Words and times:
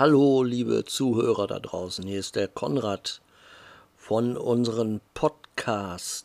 Hallo, 0.00 0.42
liebe 0.42 0.86
Zuhörer 0.86 1.46
da 1.46 1.58
draußen. 1.58 2.06
Hier 2.06 2.20
ist 2.20 2.34
der 2.34 2.48
Konrad 2.48 3.20
von 3.98 4.38
unserem 4.38 5.02
Podcast 5.12 6.24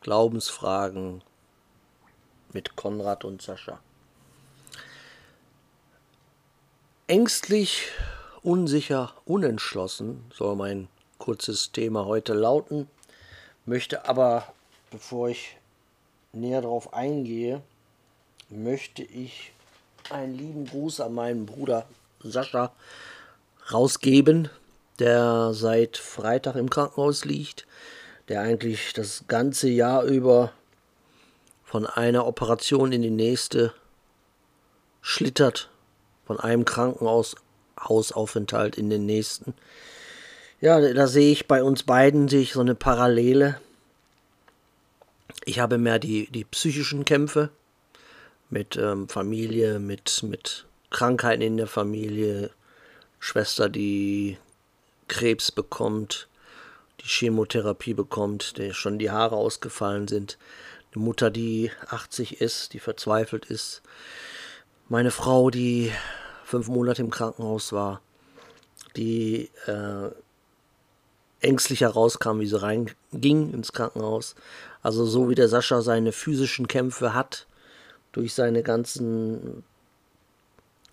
Glaubensfragen 0.00 1.22
mit 2.52 2.76
Konrad 2.76 3.24
und 3.24 3.42
Sascha. 3.42 3.80
Ängstlich, 7.08 7.88
unsicher, 8.44 9.12
unentschlossen 9.24 10.22
soll 10.32 10.54
mein 10.54 10.86
kurzes 11.18 11.72
Thema 11.72 12.04
heute 12.04 12.32
lauten. 12.32 12.88
Möchte 13.66 14.08
aber, 14.08 14.46
bevor 14.92 15.30
ich 15.30 15.56
näher 16.32 16.62
darauf 16.62 16.94
eingehe, 16.94 17.60
möchte 18.50 19.02
ich 19.02 19.50
einen 20.10 20.38
lieben 20.38 20.66
Gruß 20.66 21.00
an 21.00 21.14
meinen 21.14 21.44
Bruder 21.44 21.84
Sascha 22.20 22.72
rausgeben, 23.72 24.48
der 24.98 25.52
seit 25.54 25.96
Freitag 25.96 26.56
im 26.56 26.68
Krankenhaus 26.70 27.24
liegt, 27.24 27.66
der 28.28 28.40
eigentlich 28.40 28.92
das 28.92 29.24
ganze 29.28 29.68
Jahr 29.68 30.02
über 30.04 30.52
von 31.64 31.86
einer 31.86 32.26
Operation 32.26 32.92
in 32.92 33.02
die 33.02 33.10
nächste 33.10 33.72
schlittert, 35.02 35.68
von 36.26 36.40
einem 36.40 36.64
Krankenhausaufenthalt 36.64 38.76
in 38.76 38.90
den 38.90 39.06
nächsten. 39.06 39.54
Ja, 40.60 40.80
da 40.80 41.06
sehe 41.06 41.30
ich 41.30 41.46
bei 41.46 41.62
uns 41.62 41.84
beiden 41.84 42.28
sehe 42.28 42.40
ich 42.40 42.52
so 42.52 42.60
eine 42.60 42.74
Parallele. 42.74 43.60
Ich 45.44 45.60
habe 45.60 45.78
mehr 45.78 45.98
die, 45.98 46.30
die 46.30 46.44
psychischen 46.44 47.04
Kämpfe 47.04 47.50
mit 48.50 48.76
ähm, 48.76 49.08
Familie, 49.08 49.78
mit, 49.78 50.22
mit 50.22 50.66
Krankheiten 50.90 51.42
in 51.42 51.56
der 51.56 51.66
Familie, 51.66 52.50
Schwester, 53.18 53.68
die 53.68 54.38
Krebs 55.08 55.52
bekommt, 55.52 56.28
die 57.00 57.08
Chemotherapie 57.08 57.94
bekommt, 57.94 58.58
der 58.58 58.72
schon 58.72 58.98
die 58.98 59.10
Haare 59.10 59.36
ausgefallen 59.36 60.08
sind, 60.08 60.38
eine 60.94 61.04
Mutter, 61.04 61.30
die 61.30 61.70
80 61.88 62.40
ist, 62.40 62.72
die 62.72 62.80
verzweifelt 62.80 63.46
ist, 63.46 63.82
meine 64.88 65.10
Frau, 65.10 65.50
die 65.50 65.92
fünf 66.44 66.68
Monate 66.68 67.02
im 67.02 67.10
Krankenhaus 67.10 67.72
war, 67.72 68.00
die 68.96 69.50
äh, 69.66 70.10
ängstlich 71.40 71.82
herauskam, 71.82 72.40
wie 72.40 72.46
sie 72.46 72.60
reinging 72.60 73.52
ins 73.52 73.72
Krankenhaus. 73.72 74.34
Also 74.82 75.04
so 75.04 75.28
wie 75.28 75.34
der 75.34 75.48
Sascha 75.48 75.82
seine 75.82 76.12
physischen 76.12 76.68
Kämpfe 76.68 77.12
hat, 77.14 77.46
durch 78.12 78.32
seine 78.32 78.62
ganzen 78.62 79.62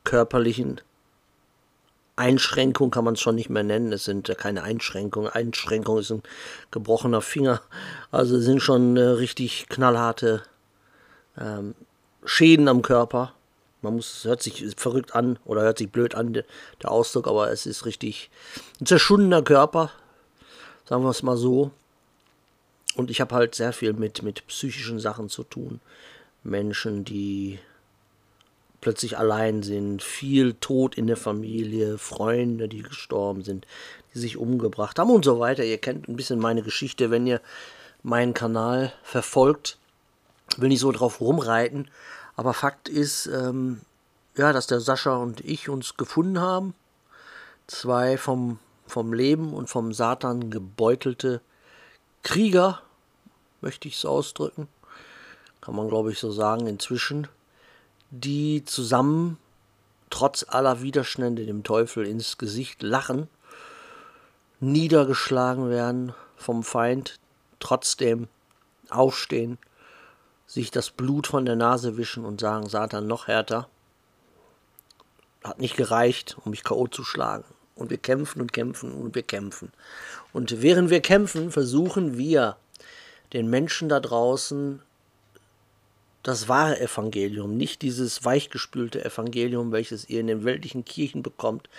körperlichen 0.05 0.79
Einschränkungen 2.15 2.91
kann 2.91 3.03
man 3.03 3.15
es 3.15 3.21
schon 3.21 3.35
nicht 3.35 3.49
mehr 3.49 3.63
nennen. 3.63 3.91
Es 3.91 4.05
sind 4.05 4.27
ja 4.29 4.35
keine 4.35 4.63
Einschränkungen. 4.63 5.29
Einschränkung 5.29 5.97
ist 5.99 6.11
ein 6.11 6.23
gebrochener 6.71 7.21
Finger. 7.21 7.61
Also 8.11 8.39
sind 8.39 8.61
schon 8.61 8.95
äh, 8.95 9.01
richtig 9.01 9.67
knallharte 9.67 10.43
ähm, 11.37 11.75
Schäden 12.23 12.67
am 12.67 12.81
Körper. 12.81 13.33
Man 13.81 13.95
muss, 13.95 14.23
hört 14.23 14.41
sich 14.41 14.65
verrückt 14.77 15.13
an 15.13 15.37
oder 15.45 15.61
hört 15.61 15.77
sich 15.77 15.91
blöd 15.91 16.15
an, 16.15 16.33
der, 16.33 16.45
der 16.81 16.91
Ausdruck, 16.91 17.27
aber 17.27 17.51
es 17.51 17.65
ist 17.65 17.85
richtig 17.85 18.31
ein 18.81 18.87
zerschundener 18.87 19.43
Körper, 19.43 19.91
sagen 20.85 21.03
wir 21.03 21.11
es 21.11 21.21
mal 21.21 21.37
so. 21.37 21.71
Und 22.95 23.11
ich 23.11 23.21
habe 23.21 23.35
halt 23.35 23.53
sehr 23.53 23.73
viel 23.73 23.93
mit, 23.93 24.23
mit 24.23 24.47
psychischen 24.47 24.99
Sachen 24.99 25.29
zu 25.29 25.43
tun. 25.43 25.81
Menschen, 26.43 27.03
die 27.03 27.59
plötzlich 28.85 29.17
allein 29.17 29.63
sind, 29.63 30.03
viel 30.03 30.53
Tod 30.53 30.93
in 30.93 31.07
der 31.07 31.17
Familie, 31.17 31.97
Freunde, 31.97 32.67
die 32.67 32.83
gestorben 32.83 33.43
sind, 33.43 33.65
die 34.13 34.19
sich 34.19 34.37
umgebracht 34.37 34.99
haben 34.99 35.09
und 35.09 35.25
so 35.25 35.39
weiter. 35.39 35.63
Ihr 35.63 35.79
kennt 35.79 36.07
ein 36.07 36.15
bisschen 36.15 36.37
meine 36.37 36.61
Geschichte, 36.61 37.09
wenn 37.09 37.25
ihr 37.25 37.41
meinen 38.03 38.35
Kanal 38.35 38.93
verfolgt. 39.01 39.79
Will 40.57 40.67
nicht 40.67 40.81
so 40.81 40.91
drauf 40.91 41.19
rumreiten, 41.19 41.89
aber 42.35 42.53
Fakt 42.53 42.87
ist, 42.87 43.25
ähm, 43.25 43.81
ja, 44.37 44.53
dass 44.53 44.67
der 44.67 44.81
Sascha 44.81 45.15
und 45.15 45.41
ich 45.41 45.67
uns 45.67 45.97
gefunden 45.97 46.39
haben. 46.39 46.75
Zwei 47.65 48.19
vom, 48.19 48.59
vom 48.85 49.13
Leben 49.13 49.55
und 49.55 49.67
vom 49.67 49.93
Satan 49.93 50.51
gebeutelte 50.51 51.41
Krieger, 52.21 52.83
möchte 53.61 53.87
ich 53.87 53.95
es 53.95 54.05
ausdrücken. 54.05 54.67
Kann 55.59 55.75
man, 55.75 55.87
glaube 55.87 56.11
ich, 56.11 56.19
so 56.19 56.31
sagen, 56.31 56.67
inzwischen 56.67 57.27
die 58.21 58.63
zusammen 58.63 59.37
trotz 60.09 60.45
aller 60.47 60.81
Widerstände 60.81 61.45
dem 61.45 61.63
Teufel 61.63 62.07
ins 62.07 62.37
Gesicht 62.37 62.81
lachen, 62.81 63.27
niedergeschlagen 64.59 65.69
werden 65.69 66.13
vom 66.37 66.63
Feind, 66.63 67.19
trotzdem 67.59 68.27
aufstehen, 68.89 69.57
sich 70.47 70.71
das 70.71 70.91
Blut 70.91 71.27
von 71.27 71.45
der 71.45 71.55
Nase 71.55 71.97
wischen 71.97 72.23
und 72.23 72.39
sagen, 72.39 72.69
Satan 72.69 73.07
noch 73.07 73.27
härter. 73.27 73.67
Hat 75.43 75.59
nicht 75.59 75.75
gereicht, 75.75 76.37
um 76.43 76.51
mich 76.51 76.63
K.O. 76.63 76.87
zu 76.87 77.03
schlagen. 77.03 77.45
Und 77.75 77.89
wir 77.89 77.97
kämpfen 77.97 78.41
und 78.41 78.53
kämpfen 78.53 78.93
und 78.93 79.15
wir 79.15 79.23
kämpfen. 79.23 79.73
Und 80.31 80.61
während 80.61 80.89
wir 80.89 81.01
kämpfen, 81.01 81.51
versuchen 81.51 82.17
wir 82.17 82.55
den 83.33 83.49
Menschen 83.49 83.89
da 83.89 83.99
draußen 83.99 84.81
das 86.25 86.49
wahre 86.49 86.81
Evangelium, 86.81 87.55
nicht 87.55 87.83
dieses 87.83 88.25
weichgespülte 88.25 89.05
Evangelium, 89.05 89.71
welches 89.71 90.09
ihr 90.09 90.19
in 90.19 90.27
den 90.27 90.43
weltlichen 90.43 90.83
Kirchen 90.83 91.21
bekommt, 91.21 91.69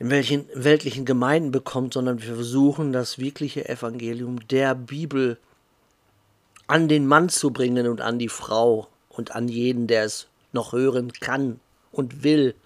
in 0.00 0.10
welchen 0.10 0.46
weltlichen 0.52 1.04
Gemeinden 1.04 1.52
bekommt, 1.52 1.94
sondern 1.94 2.20
wir 2.20 2.34
versuchen 2.34 2.92
das 2.92 3.20
wirkliche 3.20 3.68
Evangelium 3.68 4.46
der 4.48 4.74
Bibel 4.74 5.38
an 6.66 6.88
den 6.88 7.06
Mann 7.06 7.28
zu 7.28 7.52
bringen 7.52 7.86
und 7.86 8.00
an 8.00 8.18
die 8.18 8.28
Frau 8.28 8.88
und 9.10 9.36
an 9.36 9.46
jeden, 9.46 9.86
der 9.86 10.04
es 10.04 10.26
noch 10.52 10.72
hören 10.72 11.12
kann 11.12 11.60
und 11.92 12.24
will. 12.24 12.56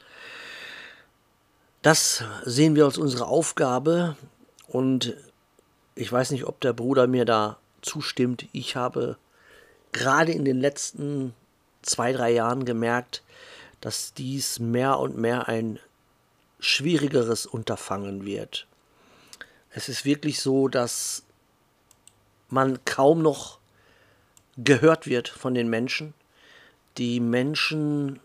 Das 1.82 2.24
sehen 2.44 2.74
wir 2.74 2.86
als 2.86 2.96
unsere 2.96 3.26
Aufgabe 3.26 4.16
und 4.66 5.14
ich 5.94 6.10
weiß 6.10 6.30
nicht, 6.30 6.44
ob 6.44 6.58
der 6.60 6.72
Bruder 6.72 7.06
mir 7.06 7.26
da 7.26 7.58
zustimmt. 7.82 8.46
Ich 8.52 8.76
habe 8.76 9.18
gerade 9.92 10.32
in 10.32 10.44
den 10.44 10.60
letzten 10.60 11.34
zwei, 11.82 12.12
drei 12.12 12.30
Jahren 12.32 12.64
gemerkt, 12.64 13.22
dass 13.80 14.14
dies 14.14 14.58
mehr 14.58 14.98
und 14.98 15.16
mehr 15.16 15.48
ein 15.48 15.78
schwierigeres 16.58 17.46
Unterfangen 17.46 18.24
wird. 18.24 18.66
Es 19.70 19.88
ist 19.88 20.04
wirklich 20.04 20.40
so, 20.40 20.68
dass 20.68 21.22
man 22.48 22.84
kaum 22.84 23.22
noch 23.22 23.58
gehört 24.58 25.06
wird 25.06 25.28
von 25.28 25.54
den 25.54 25.70
Menschen. 25.70 26.12
Die 26.98 27.20
Menschen 27.20 28.20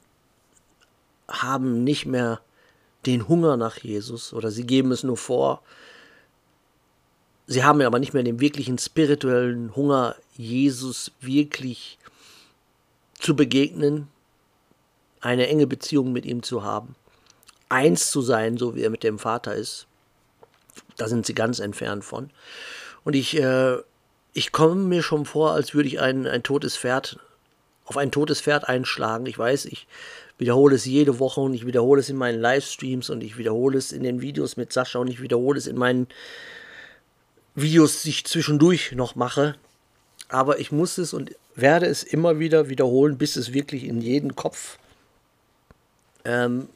haben 1.28 1.84
nicht 1.84 2.06
mehr 2.06 2.42
den 3.06 3.28
Hunger 3.28 3.56
nach 3.56 3.78
Jesus 3.78 4.34
oder 4.34 4.52
sie 4.52 4.66
geben 4.66 4.92
es 4.92 5.04
nur 5.04 5.18
vor, 5.18 5.62
Sie 7.48 7.64
haben 7.64 7.82
aber 7.82 8.00
nicht 8.00 8.14
mehr 8.14 8.24
den 8.24 8.40
wirklichen 8.40 8.78
spirituellen 8.78 9.76
Hunger, 9.76 10.16
Jesus 10.38 11.12
wirklich 11.22 11.98
zu 13.20 13.36
begegnen, 13.36 14.08
eine 15.22 15.48
enge 15.48 15.68
Beziehung 15.68 16.12
mit 16.12 16.26
ihm 16.26 16.44
zu 16.44 16.64
haben, 16.64 16.96
eins 17.70 18.12
zu 18.12 18.22
sein, 18.22 18.58
so 18.58 18.76
wie 18.76 18.84
er 18.84 18.90
mit 18.90 19.04
dem 19.04 19.18
Vater 19.18 19.56
ist. 19.56 19.88
Da 20.98 21.08
sind 21.08 21.26
sie 21.26 21.34
ganz 21.34 21.60
entfernt 21.60 22.04
von. 22.04 22.30
Und 23.04 23.16
ich, 23.16 23.38
äh, 23.38 23.78
ich 24.34 24.52
komme 24.52 24.76
mir 24.76 25.02
schon 25.02 25.26
vor, 25.26 25.52
als 25.52 25.74
würde 25.74 25.88
ich 25.88 26.00
ein, 26.00 26.28
ein 26.28 26.44
totes 26.44 26.78
Pferd 26.78 27.20
auf 27.86 27.98
ein 27.98 28.12
totes 28.12 28.42
Pferd 28.42 28.68
einschlagen. 28.68 29.26
Ich 29.28 29.38
weiß, 29.38 29.66
ich 29.66 29.88
wiederhole 30.38 30.76
es 30.76 30.86
jede 30.86 31.20
Woche 31.20 31.42
und 31.42 31.54
ich 31.54 31.66
wiederhole 31.66 32.02
es 32.02 32.10
in 32.10 32.18
meinen 32.18 32.42
Livestreams 32.42 33.10
und 33.10 33.24
ich 33.24 33.38
wiederhole 33.38 33.78
es 33.78 33.92
in 33.92 34.04
den 34.04 34.22
Videos 34.22 34.58
mit 34.58 34.74
Sascha 34.74 35.00
und 35.00 35.08
ich 35.08 35.22
wiederhole 35.22 35.58
es 35.58 35.68
in 35.68 35.78
meinen 35.78 36.08
Videos, 37.54 38.02
die 38.02 38.10
ich 38.10 38.26
zwischendurch 38.26 38.92
noch 38.94 39.16
mache. 39.16 39.56
Aber 40.30 40.60
ich 40.60 40.72
muss 40.72 40.98
es 40.98 41.14
und 41.14 41.36
werde 41.56 41.86
es 41.86 42.04
immer 42.04 42.40
wieder 42.40 42.70
wiederholen, 42.70 43.18
bis 43.18 43.36
es 43.36 43.54
wirklich 43.54 43.84
in 43.84 44.02
jeden 44.02 44.36
Kopf 44.36 44.78
ähm, 46.24 46.68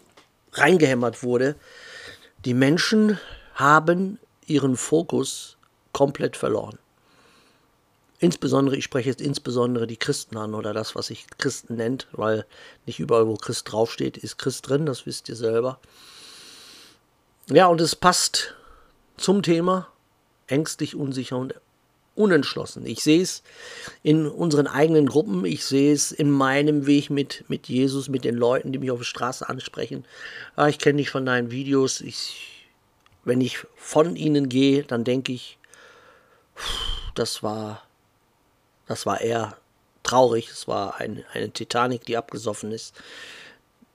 reingehämmert 0.54 1.24
wurde. 1.24 1.56
Die 2.46 2.54
Menschen 2.54 3.20
haben 3.56 4.20
ihren 4.46 4.78
Fokus 4.78 5.58
komplett 5.92 6.38
verloren. 6.38 6.78
Insbesondere, 8.20 8.76
ich 8.76 8.84
spreche 8.84 9.10
jetzt 9.10 9.22
insbesondere 9.22 9.88
die 9.88 9.98
Christen 9.98 10.38
an 10.38 10.54
oder 10.54 10.74
das, 10.74 10.96
was 10.96 11.08
sich 11.08 11.26
Christen 11.38 11.76
nennt, 11.76 12.08
weil 12.12 12.46
nicht 12.86 13.00
überall, 13.00 13.28
wo 13.28 13.36
Christ 13.36 13.72
draufsteht, 13.72 14.18
ist 14.18 14.38
Christ 14.38 14.68
drin, 14.68 14.86
das 14.86 15.06
wisst 15.06 15.30
ihr 15.30 15.38
selber. 15.38 15.80
Ja, 17.48 17.68
und 17.68 17.80
es 17.80 17.96
passt 17.96 18.56
zum 19.18 19.42
Thema 19.42 19.88
ängstlich, 20.48 20.96
unsicher 20.96 21.38
und 21.38 21.56
unentschlossen. 22.20 22.86
Ich 22.86 23.02
sehe 23.02 23.22
es 23.22 23.44
in 24.04 24.28
unseren 24.28 24.68
eigenen 24.68 25.08
Gruppen, 25.08 25.46
ich 25.46 25.64
sehe 25.64 25.94
es 25.94 26.12
in 26.12 26.30
meinem 26.30 26.86
Weg 26.86 27.10
mit, 27.10 27.46
mit 27.48 27.70
Jesus, 27.70 28.10
mit 28.10 28.26
den 28.26 28.36
Leuten, 28.36 28.74
die 28.74 28.80
mich 28.80 28.92
auf 28.92 29.00
der 29.00 29.06
Straße 29.06 29.48
ansprechen. 29.48 30.06
Ah, 30.58 30.68
ich 30.68 30.80
kenne 30.80 30.98
dich 30.98 31.10
von 31.10 31.26
deinen 31.26 31.50
Videos. 31.50 32.02
Ich, 32.02 32.68
wenn 33.24 33.40
ich 33.40 33.60
von 33.78 34.18
ihnen 34.18 34.50
gehe, 34.50 34.84
dann 34.84 35.06
denke 35.06 35.32
ich, 35.32 35.58
das 37.16 37.42
war, 37.42 37.84
das 38.86 39.06
war 39.06 39.22
eher 39.22 39.56
traurig. 40.04 40.50
Es 40.50 40.68
war 40.68 41.00
ein, 41.00 41.24
eine 41.32 41.52
Titanic, 41.52 42.06
die 42.06 42.18
abgesoffen 42.18 42.74
ist. 42.74 42.96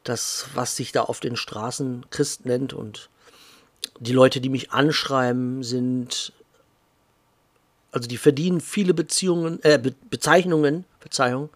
Das, 0.03 0.47
was 0.55 0.77
sich 0.77 0.93
da 0.93 1.03
auf 1.03 1.21
den 1.21 1.37
Straßen 1.37 2.07
Christ 2.09 2.47
nennt 2.47 2.73
und 2.73 3.11
die 4.01 4.13
Leute, 4.13 4.41
die 4.41 4.49
mich 4.49 4.73
anschreiben, 4.73 5.63
sind 5.63 6.33
also 7.95 8.09
die 8.09 8.17
verdienen 8.17 8.61
viele 8.61 8.93
Beziehungen, 8.93 9.63
äh, 9.63 9.79
Be 9.79 9.95
Bezeichnungen, 10.11 10.85
Verzeihung. 10.99 11.49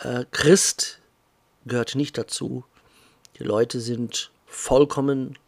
Äh, 0.00 0.24
Christ 0.32 0.98
gehört 1.66 1.94
nicht 1.94 2.18
dazu. 2.18 2.64
Die 3.38 3.44
Leute 3.44 3.80
sind 3.80 4.32
vollkommen 4.44 5.38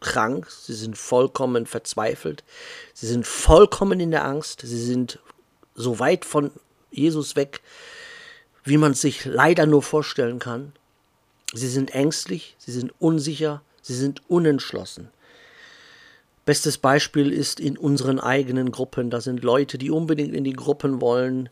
krank, 0.00 0.50
sie 0.50 0.74
sind 0.74 0.98
vollkommen 0.98 1.64
verzweifelt, 1.64 2.44
sie 2.92 3.06
sind 3.06 3.26
vollkommen 3.26 4.00
in 4.00 4.10
der 4.10 4.26
Angst, 4.26 4.60
sie 4.62 4.84
sind 4.84 5.18
so 5.74 5.98
weit 5.98 6.26
von 6.26 6.52
Jesus 6.90 7.36
weg, 7.36 7.62
wie 8.64 8.76
man 8.76 8.92
es 8.92 9.00
sich 9.00 9.24
leider 9.24 9.64
nur 9.64 9.82
vorstellen 9.82 10.40
kann. 10.40 10.74
Sie 11.54 11.68
sind 11.68 11.94
ängstlich, 11.94 12.54
sie 12.58 12.72
sind 12.72 12.92
unsicher, 12.98 13.62
sie 13.80 13.94
sind 13.94 14.20
unentschlossen. 14.28 15.08
Bestes 16.48 16.78
Beispiel 16.78 17.30
ist 17.30 17.60
in 17.60 17.76
unseren 17.76 18.18
eigenen 18.18 18.70
Gruppen. 18.70 19.10
Da 19.10 19.20
sind 19.20 19.44
Leute, 19.44 19.76
die 19.76 19.90
unbedingt 19.90 20.34
in 20.34 20.44
die 20.44 20.54
Gruppen 20.54 21.02
wollen. 21.02 21.50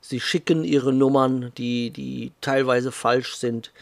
Sie 0.00 0.20
schicken 0.20 0.64
ihre 0.64 0.90
Nummern, 0.90 1.52
die, 1.58 1.90
die 1.90 2.32
teilweise 2.40 2.90
falsch 2.90 3.36
sind. 3.36 3.74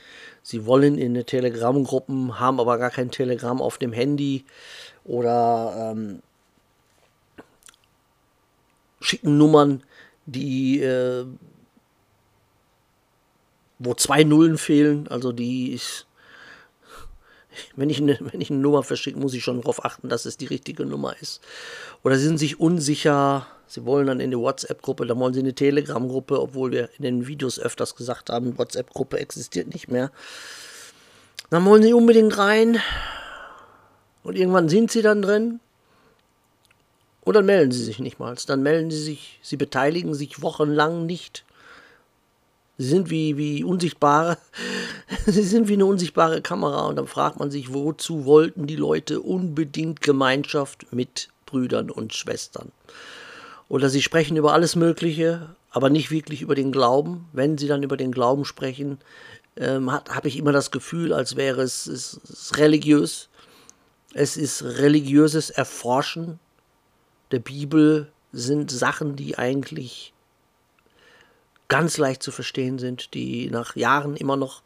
Sie 0.43 0.67
wollen 0.67 0.99
in 0.99 1.13
eine 1.13 1.25
Telegram-Gruppen, 1.25 2.41
haben 2.41 2.59
aber 2.59 2.79
gar 2.79 2.91
kein 2.91 3.13
Telegram 3.13 3.63
auf 3.63 3.79
dem 3.79 3.93
Handy 3.93 4.45
oder 5.05 5.93
ähm, 5.93 6.21
schicken 9.01 9.39
Nummern, 9.39 9.85
die 10.25 10.83
äh, 10.83 11.27
wo 13.79 13.95
zwei 13.95 14.25
Nullen 14.25 14.59
fehlen, 14.59 15.07
also 15.07 15.31
die 15.31 15.71
ist 15.71 16.06
wenn 17.76 17.91
ich, 17.91 17.99
eine, 18.00 18.19
wenn 18.32 18.41
ich 18.41 18.50
eine 18.50 18.61
Nummer 18.61 18.82
verschicke, 18.82 19.19
muss 19.19 19.35
ich 19.35 19.43
schon 19.43 19.61
darauf 19.61 19.85
achten, 19.85 20.08
dass 20.08 20.25
es 20.25 20.37
die 20.37 20.47
richtige 20.47 20.85
Nummer 20.85 21.14
ist. 21.20 21.41
Oder 22.03 22.17
sie 22.19 22.26
sind 22.26 22.38
sich 22.38 22.61
unsicher, 22.61 23.47
sie 23.67 23.85
wollen 23.85 24.06
dann 24.06 24.20
in 24.20 24.31
die 24.31 24.38
WhatsApp-Gruppe, 24.38 25.06
dann 25.06 25.19
wollen 25.19 25.35
sie 25.35 25.41
eine 25.41 25.55
Telegram-Gruppe, 25.55 26.41
obwohl 26.41 26.73
wir 26.73 26.91
in 26.99 27.03
den 27.03 27.26
Videos 27.26 27.58
öfters 27.58 27.97
gesagt 27.97 28.31
haben, 28.31 28.58
WhatsApp-Gruppe 28.58 29.19
existiert 29.19 29.73
nicht 29.73 29.88
mehr. 29.88 30.11
Dann 31.50 31.64
wollen 31.64 31.82
sie 31.82 31.93
unbedingt 31.93 32.37
rein 32.38 32.81
und 34.25 34.37
irgendwann 34.37 34.69
sind 34.69 34.91
sie 34.91 35.02
dann 35.02 35.23
drin 35.23 35.61
und 37.26 37.35
dann 37.35 37.47
melden 37.47 37.73
sie 37.73 37.82
sich 37.82 37.99
nicht 37.99 38.20
mal. 38.20 38.37
Dann 38.47 38.62
melden 38.62 38.91
sie 38.91 39.02
sich, 39.02 39.41
sie 39.43 39.56
beteiligen 39.56 40.14
sich 40.14 40.43
wochenlang 40.43 41.06
nicht. 41.06 41.44
Sie 42.78 42.88
sind 42.88 43.11
wie, 43.11 43.37
wie 43.37 43.64
unsichtbare, 43.64 44.38
sie 45.26 45.43
sind 45.43 45.69
wie 45.69 45.75
eine 45.75 45.87
unsichtbare 45.87 46.43
Kamera 46.43 46.87
und 46.87 46.96
dann 46.96 47.06
fragt 47.06 47.38
man 47.38 47.50
sich, 47.50 47.73
wozu 47.73 48.26
wollten 48.26 48.67
die 48.67 48.76
Leute 48.76 49.20
unbedingt 49.20 50.02
Gemeinschaft 50.02 50.87
mit 50.93 51.28
Brüdern 51.46 51.90
und 51.90 52.14
Schwestern? 52.14 52.73
Oder 53.69 53.88
sie 53.88 54.02
sprechen 54.02 54.37
über 54.37 54.52
alles 54.52 54.76
Mögliche, 54.76 55.55
aber 55.70 55.90
nicht 55.90 56.11
wirklich 56.11 56.43
über 56.43 56.55
den 56.55 56.70
Glauben. 56.70 57.28
Wenn 57.32 57.58
sie 57.58 57.67
dann 57.67 57.82
über 57.82 57.96
den 57.96 58.12
Glauben 58.12 58.44
sprechen, 58.44 58.99
ähm, 59.56 59.90
habe 59.90 60.28
ich 60.28 60.37
immer 60.37 60.52
das 60.52 60.70
Gefühl, 60.70 61.12
als 61.12 61.37
wäre 61.37 61.62
es, 61.62 61.87
es, 61.87 62.20
es 62.28 62.58
religiös. 62.58 63.28
Es 64.14 64.37
ist 64.37 64.62
religiöses 64.62 65.50
Erforschen 65.50 66.38
der 67.32 67.40
Bibel, 67.40 68.11
sind 68.32 68.70
Sachen, 68.70 69.17
die 69.17 69.38
eigentlich 69.38 70.12
ganz 71.69 71.99
leicht 71.99 72.23
zu 72.23 72.31
verstehen 72.31 72.79
sind, 72.79 73.15
die 73.15 73.51
nach 73.51 73.77
Jahren 73.77 74.17
immer 74.17 74.37
noch 74.37 74.63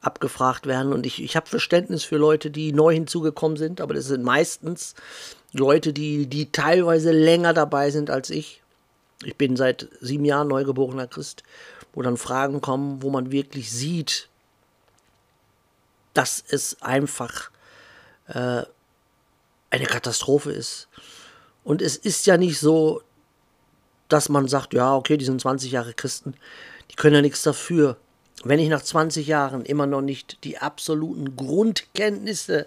abgefragt 0.00 0.66
werden. 0.66 0.92
Und 0.92 1.06
ich, 1.06 1.22
ich 1.22 1.36
habe 1.36 1.48
Verständnis 1.48 2.04
für 2.04 2.16
Leute, 2.16 2.50
die 2.50 2.72
neu 2.72 2.92
hinzugekommen 2.92 3.56
sind, 3.56 3.80
aber 3.80 3.94
das 3.94 4.06
sind 4.06 4.24
meistens 4.24 4.94
Leute, 5.52 5.92
die, 5.92 6.26
die 6.26 6.50
teilweise 6.50 7.12
länger 7.12 7.54
dabei 7.54 7.90
sind 7.90 8.10
als 8.10 8.30
ich. 8.30 8.62
Ich 9.24 9.36
bin 9.36 9.56
seit 9.56 9.88
sieben 10.00 10.24
Jahren 10.24 10.48
neugeborener 10.48 11.06
Christ, 11.06 11.44
wo 11.92 12.02
dann 12.02 12.16
Fragen 12.16 12.60
kommen, 12.60 13.02
wo 13.02 13.10
man 13.10 13.30
wirklich 13.30 13.70
sieht, 13.70 14.28
dass 16.14 16.42
es 16.48 16.82
einfach 16.82 17.50
äh, 18.26 18.62
eine 19.70 19.86
Katastrophe 19.86 20.50
ist. 20.52 20.88
Und 21.64 21.80
es 21.80 21.96
ist 21.96 22.26
ja 22.26 22.36
nicht 22.36 22.58
so, 22.58 23.02
dass 24.12 24.28
man 24.28 24.48
sagt, 24.48 24.74
ja, 24.74 24.94
okay, 24.94 25.16
die 25.16 25.24
sind 25.24 25.40
20 25.40 25.72
Jahre 25.72 25.94
Christen, 25.94 26.34
die 26.90 26.96
können 26.96 27.16
ja 27.16 27.22
nichts 27.22 27.42
dafür. 27.42 27.96
Wenn 28.44 28.58
ich 28.58 28.68
nach 28.68 28.82
20 28.82 29.26
Jahren 29.26 29.64
immer 29.64 29.86
noch 29.86 30.02
nicht 30.02 30.44
die 30.44 30.58
absoluten 30.58 31.36
Grundkenntnisse 31.36 32.66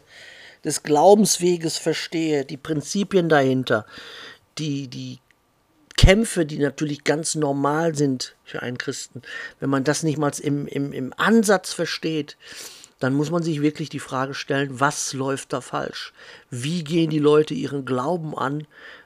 des 0.64 0.84
Glaubensweges 0.84 1.78
verstehe, 1.78 2.46
die 2.46 2.58
Prinzipien 2.58 3.30
dahinter, 3.30 3.86
die, 4.58 4.88
die 4.88 5.20
Kämpfe, 5.98 6.46
die 6.46 6.58
natürlich 6.58 7.04
ganz 7.04 7.36
normal 7.36 7.96
sind 7.96 8.36
für 8.44 8.62
einen 8.62 8.78
Christen, 8.78 9.22
wenn 9.60 9.70
man 9.70 9.84
das 9.84 10.04
nicht 10.04 10.18
mal 10.18 10.32
im, 10.42 10.66
im, 10.68 10.92
im 10.92 11.14
Ansatz 11.18 11.74
versteht, 11.74 12.38
dann 13.00 13.14
muss 13.14 13.30
man 13.30 13.44
sich 13.44 13.62
wirklich 13.62 13.90
die 13.90 14.00
Frage 14.00 14.34
stellen, 14.34 14.80
was 14.80 15.14
läuft 15.14 15.54
da 15.54 15.62
falsch? 15.62 16.14
Wie 16.50 16.84
gehen 16.84 17.10
die 17.10 17.20
Leute 17.20 17.54
ihren 17.54 17.86
Glauben 17.86 18.38
an? 18.38 18.66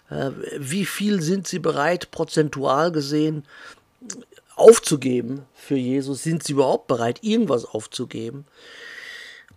Äh, 0.09 0.31
wie 0.57 0.85
viel 0.85 1.21
sind 1.21 1.47
sie 1.47 1.59
bereit, 1.59 2.11
prozentual 2.11 2.91
gesehen, 2.91 3.43
aufzugeben 4.55 5.43
für 5.53 5.75
Jesus? 5.75 6.23
Sind 6.23 6.43
sie 6.43 6.53
überhaupt 6.53 6.87
bereit, 6.87 7.19
irgendwas 7.23 7.65
aufzugeben? 7.65 8.45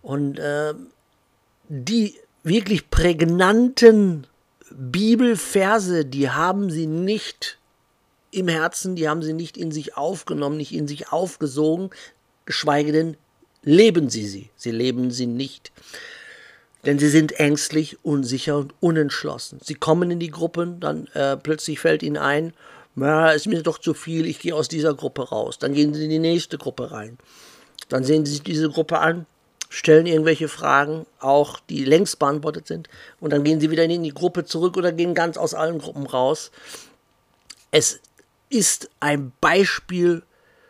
Und 0.01 0.37
äh, 0.39 0.73
die 1.69 2.15
wirklich 2.43 2.89
prägnanten 2.89 4.27
Bibelverse, 4.69 6.05
die 6.05 6.29
haben 6.29 6.69
sie 6.69 6.87
nicht 6.87 7.57
im 8.31 8.47
Herzen, 8.47 8.95
die 8.95 9.07
haben 9.07 9.21
sie 9.21 9.33
nicht 9.33 9.57
in 9.57 9.71
sich 9.71 9.95
aufgenommen, 9.95 10.57
nicht 10.57 10.73
in 10.73 10.87
sich 10.87 11.11
aufgesogen, 11.11 11.91
geschweige 12.45 12.91
denn 12.91 13.17
leben 13.63 14.09
sie 14.09 14.27
sie. 14.27 14.49
Sie 14.55 14.71
leben 14.71 15.11
sie 15.11 15.27
nicht 15.27 15.71
denn 16.85 16.99
sie 16.99 17.09
sind 17.09 17.39
ängstlich, 17.39 17.97
unsicher 18.03 18.57
und 18.57 18.73
unentschlossen. 18.79 19.59
Sie 19.63 19.75
kommen 19.75 20.11
in 20.11 20.19
die 20.19 20.31
Gruppen, 20.31 20.79
dann 20.79 21.07
äh, 21.13 21.37
plötzlich 21.37 21.79
fällt 21.79 22.03
ihnen 22.03 22.17
ein, 22.17 22.53
na, 22.95 23.31
ist 23.31 23.47
mir 23.47 23.63
doch 23.63 23.79
zu 23.79 23.93
viel, 23.93 24.27
ich 24.27 24.39
gehe 24.39 24.55
aus 24.55 24.67
dieser 24.67 24.93
Gruppe 24.93 25.29
raus. 25.29 25.57
Dann 25.57 25.73
gehen 25.73 25.93
sie 25.93 26.03
in 26.03 26.09
die 26.09 26.19
nächste 26.19 26.57
Gruppe 26.57 26.91
rein. 26.91 27.17
Dann 27.89 28.03
sehen 28.03 28.25
sie 28.25 28.33
sich 28.33 28.43
diese 28.43 28.69
Gruppe 28.69 28.99
an, 28.99 29.25
stellen 29.69 30.05
irgendwelche 30.05 30.47
Fragen, 30.47 31.07
auch 31.19 31.59
die 31.59 31.85
längst 31.85 32.19
beantwortet 32.19 32.67
sind, 32.67 32.89
und 33.19 33.33
dann 33.33 33.43
gehen 33.43 33.59
sie 33.59 33.71
wieder 33.71 33.85
in 33.85 34.03
die 34.03 34.13
Gruppe 34.13 34.45
zurück 34.45 34.77
oder 34.77 34.91
gehen 34.91 35.15
ganz 35.15 35.37
aus 35.37 35.53
allen 35.53 35.79
Gruppen 35.79 36.05
raus. 36.05 36.51
Es 37.71 37.99
ist 38.49 38.89
ein 38.99 39.31
Beispiel 39.41 40.21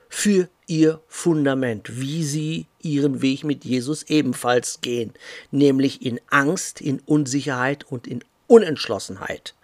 für 0.07 0.47
ihr 0.67 1.01
Fundament, 1.07 1.99
wie 1.99 2.23
sie 2.23 2.67
ihren 2.81 3.21
Weg 3.21 3.43
mit 3.43 3.65
Jesus 3.65 4.03
ebenfalls 4.03 4.81
gehen, 4.81 5.13
nämlich 5.51 6.05
in 6.05 6.19
Angst, 6.29 6.81
in 6.81 6.99
Unsicherheit 7.05 7.85
und 7.85 8.07
in 8.07 8.23
Unentschlossenheit. 8.47 9.55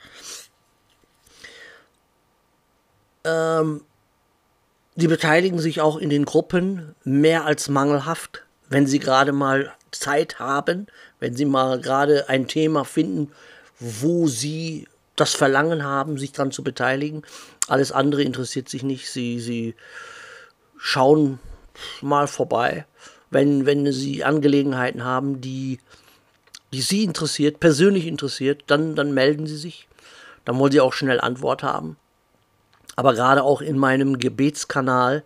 Ähm, 3.23 3.81
sie 4.95 5.07
beteiligen 5.07 5.59
sich 5.59 5.81
auch 5.81 5.97
in 5.97 6.09
den 6.09 6.25
Gruppen 6.25 6.95
mehr 7.03 7.45
als 7.45 7.69
mangelhaft, 7.69 8.45
wenn 8.69 8.87
sie 8.87 8.99
gerade 8.99 9.31
mal 9.31 9.73
Zeit 9.91 10.39
haben, 10.39 10.87
wenn 11.19 11.35
sie 11.35 11.45
mal 11.45 11.81
gerade 11.81 12.29
ein 12.29 12.47
Thema 12.47 12.85
finden, 12.85 13.31
wo 13.79 14.27
sie 14.27 14.87
das 15.15 15.35
Verlangen 15.35 15.83
haben, 15.83 16.17
sich 16.17 16.31
daran 16.31 16.51
zu 16.51 16.63
beteiligen. 16.63 17.23
Alles 17.67 17.91
andere 17.91 18.23
interessiert 18.23 18.69
sich 18.69 18.83
nicht. 18.83 19.09
Sie, 19.09 19.39
sie 19.39 19.75
schauen 20.79 21.39
mal 22.01 22.27
vorbei, 22.27 22.85
wenn, 23.29 23.65
wenn 23.65 23.91
Sie 23.91 24.23
Angelegenheiten 24.23 25.03
haben, 25.03 25.41
die, 25.41 25.79
die 26.73 26.81
Sie 26.81 27.03
interessiert, 27.03 27.59
persönlich 27.59 28.07
interessiert, 28.07 28.63
dann, 28.67 28.95
dann 28.95 29.13
melden 29.13 29.45
Sie 29.45 29.57
sich. 29.57 29.87
Dann 30.45 30.57
wollen 30.57 30.71
Sie 30.71 30.81
auch 30.81 30.93
schnell 30.93 31.19
Antwort 31.19 31.61
haben. 31.61 31.97
Aber 32.95 33.13
gerade 33.13 33.43
auch 33.43 33.61
in 33.61 33.77
meinem 33.77 34.17
Gebetskanal, 34.17 35.23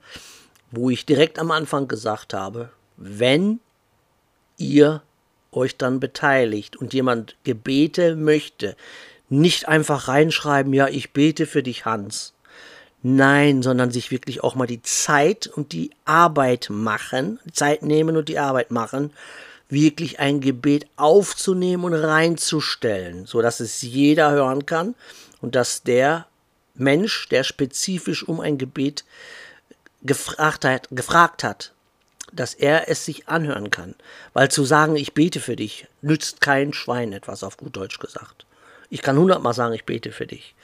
wo 0.72 0.90
ich 0.90 1.06
direkt 1.06 1.40
am 1.40 1.52
Anfang 1.52 1.88
gesagt 1.88 2.34
habe, 2.34 2.70
wenn 2.98 3.60
ihr 4.58 5.02
euch 5.52 5.78
dann 5.78 6.00
beteiligt 6.00 6.76
und 6.76 6.94
jemand 6.94 7.36
Gebete 7.44 8.16
möchte, 8.16 8.76
nicht 9.30 9.68
einfach 9.68 10.08
reinschreiben, 10.08 10.74
ja, 10.74 10.88
ich 10.88 11.14
bete 11.14 11.46
für 11.46 11.64
dich, 11.64 11.86
Hans. 11.86 12.33
Nein, 13.06 13.62
sondern 13.62 13.92
sich 13.92 14.12
wirklich 14.12 14.44
auch 14.44 14.56
mal 14.56 14.66
die 14.66 14.82
Zeit 14.82 15.48
und 15.48 15.74
die 15.74 15.92
Arbeit 16.06 16.70
machen, 16.70 17.38
Zeit 17.52 17.84
nehmen 17.84 18.16
und 18.16 18.30
die 18.30 18.40
Arbeit 18.40 18.72
machen, 18.72 19.12
wirklich 19.70 20.20
ein 20.20 20.40
Gebet 20.40 20.88
aufzunehmen 20.96 21.84
und 21.84 21.94
reinzustellen, 21.94 23.26
so 23.26 23.42
dass 23.42 23.60
es 23.60 23.82
jeder 23.82 24.32
hören 24.32 24.66
kann 24.66 24.96
und 25.42 25.56
dass 25.56 25.84
der 25.84 26.28
Mensch, 26.76 27.28
der 27.30 27.44
spezifisch 27.44 28.26
um 28.28 28.40
ein 28.40 28.58
Gebet 28.58 29.04
gefragt 30.02 30.64
hat, 30.64 30.88
gefragt 30.90 31.44
hat, 31.44 31.74
dass 32.32 32.54
er 32.54 32.90
es 32.90 33.06
sich 33.06 33.28
anhören 33.28 33.70
kann. 33.70 33.96
Weil 34.34 34.50
zu 34.50 34.64
sagen, 34.64 34.96
ich 34.96 35.14
bete 35.14 35.40
für 35.40 35.56
dich, 35.56 35.88
nützt 36.02 36.40
kein 36.40 36.74
Schwein 36.74 37.14
etwas, 37.14 37.44
auf 37.44 37.58
gut 37.58 37.76
Deutsch 37.76 38.00
gesagt. 38.00 38.46
Ich 38.90 39.02
kann 39.02 39.18
hundertmal 39.18 39.54
sagen, 39.54 39.74
ich 39.74 39.86
bete 39.86 40.12
für 40.12 40.28
dich. 40.28 40.56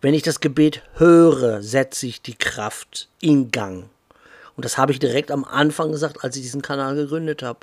Wenn 0.00 0.14
ich 0.14 0.22
das 0.22 0.40
Gebet 0.40 0.82
höre, 0.94 1.62
setze 1.62 2.06
ich 2.06 2.20
die 2.20 2.34
Kraft 2.34 3.08
in 3.20 3.50
Gang. 3.50 3.88
Und 4.56 4.64
das 4.64 4.78
habe 4.78 4.92
ich 4.92 4.98
direkt 4.98 5.30
am 5.30 5.44
Anfang 5.44 5.92
gesagt, 5.92 6.22
als 6.22 6.36
ich 6.36 6.42
diesen 6.42 6.62
Kanal 6.62 6.94
gegründet 6.94 7.42
habe. 7.42 7.60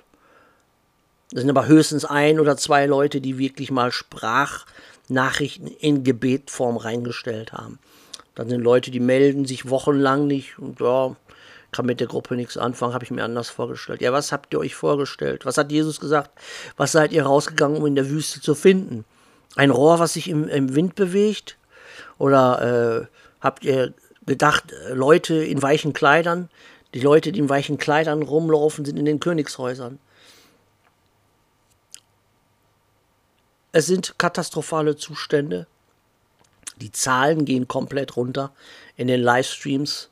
Das 1.31 1.41
sind 1.41 1.49
aber 1.49 1.67
höchstens 1.67 2.05
ein 2.05 2.39
oder 2.39 2.57
zwei 2.57 2.85
Leute, 2.85 3.21
die 3.21 3.37
wirklich 3.37 3.71
mal 3.71 3.91
Sprachnachrichten 3.91 5.67
in 5.67 6.03
Gebetform 6.03 6.77
reingestellt 6.77 7.53
haben. 7.53 7.79
Dann 8.35 8.49
sind 8.49 8.61
Leute, 8.61 8.91
die 8.91 8.99
melden 8.99 9.45
sich 9.45 9.69
wochenlang 9.69 10.27
nicht 10.27 10.57
und 10.59 10.79
ja, 10.79 11.15
kann 11.71 11.85
mit 11.85 11.99
der 11.99 12.07
Gruppe 12.07 12.35
nichts 12.35 12.57
anfangen, 12.57 12.93
habe 12.93 13.03
ich 13.03 13.11
mir 13.11 13.23
anders 13.23 13.49
vorgestellt. 13.49 14.01
Ja, 14.01 14.13
was 14.13 14.31
habt 14.31 14.53
ihr 14.53 14.59
euch 14.59 14.75
vorgestellt? 14.75 15.45
Was 15.45 15.57
hat 15.57 15.71
Jesus 15.71 15.99
gesagt? 15.99 16.31
Was 16.77 16.91
seid 16.91 17.11
ihr 17.11 17.25
rausgegangen, 17.25 17.77
um 17.77 17.85
in 17.85 17.95
der 17.95 18.09
Wüste 18.09 18.41
zu 18.41 18.55
finden? 18.55 19.05
Ein 19.55 19.71
Rohr, 19.71 19.99
was 19.99 20.13
sich 20.13 20.29
im, 20.29 20.47
im 20.47 20.75
Wind 20.75 20.95
bewegt? 20.95 21.57
Oder 22.17 23.01
äh, 23.01 23.17
habt 23.41 23.63
ihr 23.63 23.93
gedacht, 24.25 24.71
äh, 24.71 24.93
Leute 24.93 25.35
in 25.35 25.61
weichen 25.61 25.93
Kleidern? 25.93 26.49
Die 26.93 26.99
Leute, 26.99 27.31
die 27.31 27.39
in 27.39 27.49
weichen 27.49 27.77
Kleidern 27.77 28.21
rumlaufen, 28.21 28.85
sind 28.85 28.97
in 28.97 29.05
den 29.05 29.19
Königshäusern. 29.19 29.99
Es 33.71 33.87
sind 33.87 34.15
katastrophale 34.19 34.95
Zustände. 34.95 35.65
Die 36.77 36.91
Zahlen 36.91 37.45
gehen 37.45 37.67
komplett 37.67 38.15
runter 38.15 38.51
in 38.95 39.07
den 39.07 39.21
Livestreams. 39.21 40.09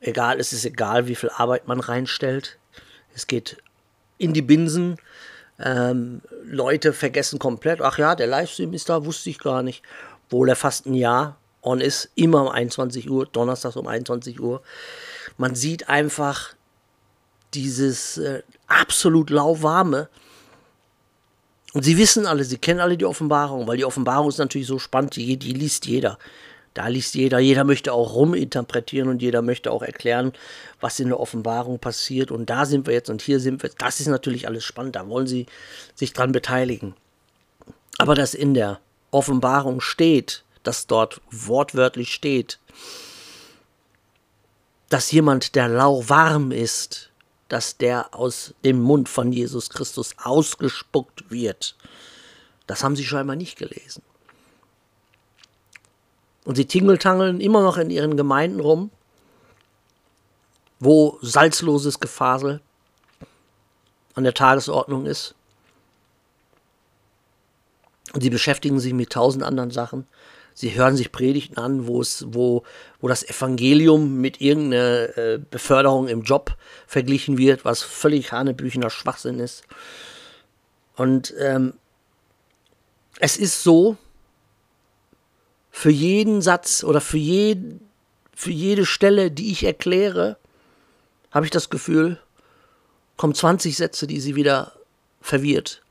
Egal, 0.00 0.40
es 0.40 0.52
ist 0.52 0.64
egal, 0.64 1.06
wie 1.06 1.14
viel 1.14 1.30
Arbeit 1.30 1.68
man 1.68 1.78
reinstellt. 1.78 2.58
Es 3.14 3.26
geht 3.26 3.58
in 4.18 4.32
die 4.32 4.42
Binsen. 4.42 4.96
Ähm, 5.60 6.22
Leute 6.42 6.92
vergessen 6.92 7.38
komplett, 7.38 7.80
ach 7.80 7.98
ja, 7.98 8.14
der 8.14 8.26
Livestream 8.26 8.72
ist 8.72 8.88
da, 8.88 9.04
wusste 9.04 9.28
ich 9.30 9.38
gar 9.38 9.62
nicht. 9.62 9.82
Obwohl 10.30 10.48
er 10.48 10.56
fast 10.56 10.86
ein 10.86 10.94
Jahr 10.94 11.36
on 11.60 11.80
ist, 11.80 12.08
immer 12.14 12.42
um 12.42 12.48
21 12.48 13.10
Uhr, 13.10 13.26
donnerstags 13.26 13.76
um 13.76 13.88
21 13.88 14.40
Uhr. 14.40 14.62
Man 15.36 15.56
sieht 15.56 15.88
einfach 15.88 16.54
dieses 17.52 18.16
äh, 18.18 18.42
absolut 18.68 19.30
lauwarme. 19.30 20.08
Und 21.72 21.84
sie 21.84 21.98
wissen 21.98 22.26
alle, 22.26 22.44
sie 22.44 22.58
kennen 22.58 22.80
alle 22.80 22.96
die 22.96 23.04
Offenbarung, 23.04 23.66
weil 23.66 23.76
die 23.76 23.84
Offenbarung 23.84 24.28
ist 24.28 24.38
natürlich 24.38 24.66
so 24.68 24.78
spannend, 24.78 25.16
die, 25.16 25.36
die 25.36 25.52
liest 25.52 25.86
jeder. 25.86 26.16
Da 26.74 26.86
liest 26.86 27.16
jeder, 27.16 27.40
jeder 27.40 27.64
möchte 27.64 27.92
auch 27.92 28.14
ruminterpretieren 28.14 29.08
und 29.08 29.20
jeder 29.20 29.42
möchte 29.42 29.72
auch 29.72 29.82
erklären, 29.82 30.32
was 30.80 31.00
in 31.00 31.08
der 31.08 31.18
Offenbarung 31.18 31.80
passiert. 31.80 32.30
Und 32.30 32.48
da 32.48 32.64
sind 32.64 32.86
wir 32.86 32.94
jetzt 32.94 33.10
und 33.10 33.22
hier 33.22 33.40
sind 33.40 33.64
wir. 33.64 33.70
Das 33.78 33.98
ist 33.98 34.06
natürlich 34.06 34.46
alles 34.46 34.64
spannend, 34.64 34.94
da 34.94 35.08
wollen 35.08 35.26
sie 35.26 35.46
sich 35.96 36.12
dran 36.12 36.30
beteiligen. 36.30 36.94
Aber 37.98 38.14
dass 38.14 38.34
in 38.34 38.54
der 38.54 38.78
Offenbarung 39.10 39.80
steht, 39.80 40.44
dass 40.62 40.86
dort 40.86 41.20
wortwörtlich 41.30 42.12
steht, 42.12 42.58
dass 44.88 45.12
jemand, 45.12 45.54
der 45.54 45.68
lauwarm 45.68 46.50
ist, 46.52 47.10
dass 47.48 47.76
der 47.76 48.14
aus 48.14 48.54
dem 48.64 48.80
Mund 48.80 49.08
von 49.08 49.32
Jesus 49.32 49.70
Christus 49.70 50.14
ausgespuckt 50.22 51.30
wird. 51.30 51.76
Das 52.66 52.84
haben 52.84 52.96
sie 52.96 53.04
scheinbar 53.04 53.36
nicht 53.36 53.58
gelesen. 53.58 54.02
Und 56.44 56.56
sie 56.56 56.66
tingeltangeln 56.66 57.40
immer 57.40 57.62
noch 57.62 57.76
in 57.76 57.90
ihren 57.90 58.16
Gemeinden 58.16 58.60
rum, 58.60 58.90
wo 60.78 61.18
salzloses 61.22 62.00
Gefasel 62.00 62.60
an 64.14 64.24
der 64.24 64.34
Tagesordnung 64.34 65.06
ist. 65.06 65.34
Und 68.12 68.22
sie 68.22 68.30
beschäftigen 68.30 68.80
sich 68.80 68.92
mit 68.92 69.10
tausend 69.10 69.44
anderen 69.44 69.70
Sachen. 69.70 70.06
Sie 70.54 70.74
hören 70.74 70.96
sich 70.96 71.12
Predigten 71.12 71.58
an, 71.58 71.86
wo, 71.86 72.00
es, 72.00 72.24
wo, 72.28 72.64
wo 73.00 73.08
das 73.08 73.22
Evangelium 73.28 74.20
mit 74.20 74.40
irgendeiner 74.40 75.16
äh, 75.16 75.40
Beförderung 75.50 76.08
im 76.08 76.22
Job 76.22 76.56
verglichen 76.86 77.38
wird, 77.38 77.64
was 77.64 77.82
völlig 77.82 78.32
hanebüchener 78.32 78.90
Schwachsinn 78.90 79.38
ist. 79.38 79.62
Und 80.96 81.32
ähm, 81.38 81.74
es 83.20 83.36
ist 83.36 83.62
so, 83.62 83.96
für 85.70 85.90
jeden 85.90 86.42
Satz 86.42 86.84
oder 86.84 87.00
für, 87.00 87.18
jeden, 87.18 87.88
für 88.34 88.50
jede 88.50 88.84
Stelle, 88.84 89.30
die 89.30 89.52
ich 89.52 89.64
erkläre, 89.64 90.36
habe 91.30 91.46
ich 91.46 91.50
das 91.50 91.70
Gefühl, 91.70 92.20
kommen 93.16 93.34
20 93.34 93.76
Sätze, 93.76 94.06
die 94.06 94.20
sie 94.20 94.34
wieder 94.34 94.72
verwirrt. 95.20 95.82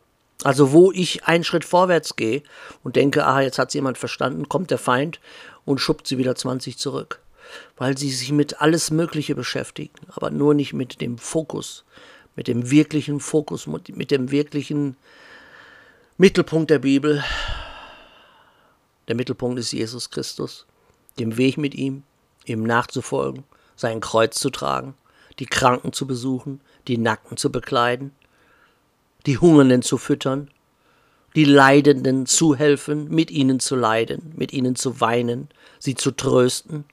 Also 0.43 0.72
wo 0.72 0.91
ich 0.91 1.25
einen 1.25 1.43
Schritt 1.43 1.65
vorwärts 1.65 2.15
gehe 2.15 2.43
und 2.84 2.96
denke, 2.96 3.25
ah, 3.25 3.41
jetzt 3.41 3.60
hat 3.60 3.72
sie 3.72 3.79
jemand 3.79 3.98
verstanden, 3.98 4.48
kommt 4.48 4.72
der 4.72 4.77
Feind 4.77 5.19
und 5.65 5.79
schubbt 5.79 6.08
sie 6.08 6.17
wieder 6.17 6.36
20 6.36 6.77
zurück. 6.77 7.19
Weil 7.77 7.98
sie 7.98 8.10
sich 8.10 8.31
mit 8.31 8.62
alles 8.62 8.91
Mögliche 8.91 9.36
beschäftigen, 9.36 9.96
aber 10.10 10.29
nur 10.29 10.53
nicht 10.53 10.74
mit 10.74 11.01
dem 11.01 11.17
Fokus, 11.17 11.84
mit 12.36 12.48
dem 12.48 12.72
wirklichen 12.72 13.19
Fokus, 13.19 13.67
mit 13.67 14.12
dem 14.12 14.31
wirklichen 14.31 14.96
Mittelpunkt 16.17 16.69
der 16.69 16.79
Bibel, 16.79 17.24
der 19.08 19.15
Mittelpunkt 19.15 19.60
ist 19.60 19.72
Jesus 19.72 20.12
Christus, 20.12 20.67
dem 21.17 21.38
Weg 21.38 21.58
mit 21.58 21.74
ihm, 21.74 22.03
ihm 22.46 22.63
nachzufolgen, 22.63 23.43
sein 23.75 24.00
Kreuz 24.00 24.39
zu 24.39 24.51
tragen, 24.51 24.93
die 25.39 25.48
Kranken 25.48 25.91
zu 25.93 26.05
besuchen, 26.05 26.62
die 26.88 26.98
Nackten 26.98 27.36
zu 27.36 27.51
bekleiden, 27.51 28.12
die 29.25 29.38
Hungernden 29.38 29.81
zu 29.81 29.97
füttern, 29.97 30.49
die 31.35 31.45
Leidenden 31.45 32.25
zu 32.25 32.55
helfen, 32.55 33.09
mit 33.09 33.31
ihnen 33.31 33.59
zu 33.59 33.75
leiden, 33.75 34.33
mit 34.35 34.53
ihnen 34.53 34.75
zu 34.75 34.99
weinen, 34.99 35.49
sie 35.77 35.95
zu 35.95 36.11
trösten, 36.11 36.85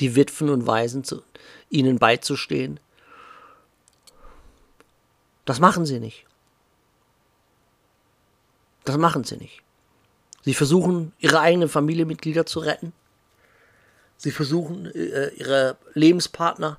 die 0.00 0.16
Witwen 0.16 0.48
und 0.48 0.66
Waisen 0.66 1.04
zu, 1.04 1.22
ihnen 1.70 1.98
beizustehen. 1.98 2.80
Das 5.44 5.60
machen 5.60 5.84
sie 5.84 6.00
nicht. 6.00 6.24
Das 8.84 8.96
machen 8.96 9.24
sie 9.24 9.36
nicht. 9.36 9.62
Sie 10.42 10.54
versuchen, 10.54 11.12
ihre 11.18 11.40
eigenen 11.40 11.68
Familienmitglieder 11.68 12.46
zu 12.46 12.60
retten. 12.60 12.92
Sie 14.16 14.30
versuchen, 14.30 14.86
äh, 14.94 15.28
ihre 15.34 15.76
Lebenspartner 15.94 16.78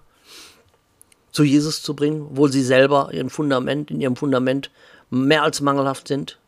zu 1.36 1.44
Jesus 1.44 1.82
zu 1.82 1.94
bringen, 1.94 2.28
obwohl 2.32 2.50
sie 2.50 2.64
selber 2.64 3.10
ihren 3.12 3.30
Fundament, 3.30 3.92
in 3.92 4.00
ihrem 4.00 4.16
Fundament 4.16 4.72
mehr 5.10 5.44
als 5.44 5.60
mangelhaft 5.60 6.08
sind. 6.08 6.40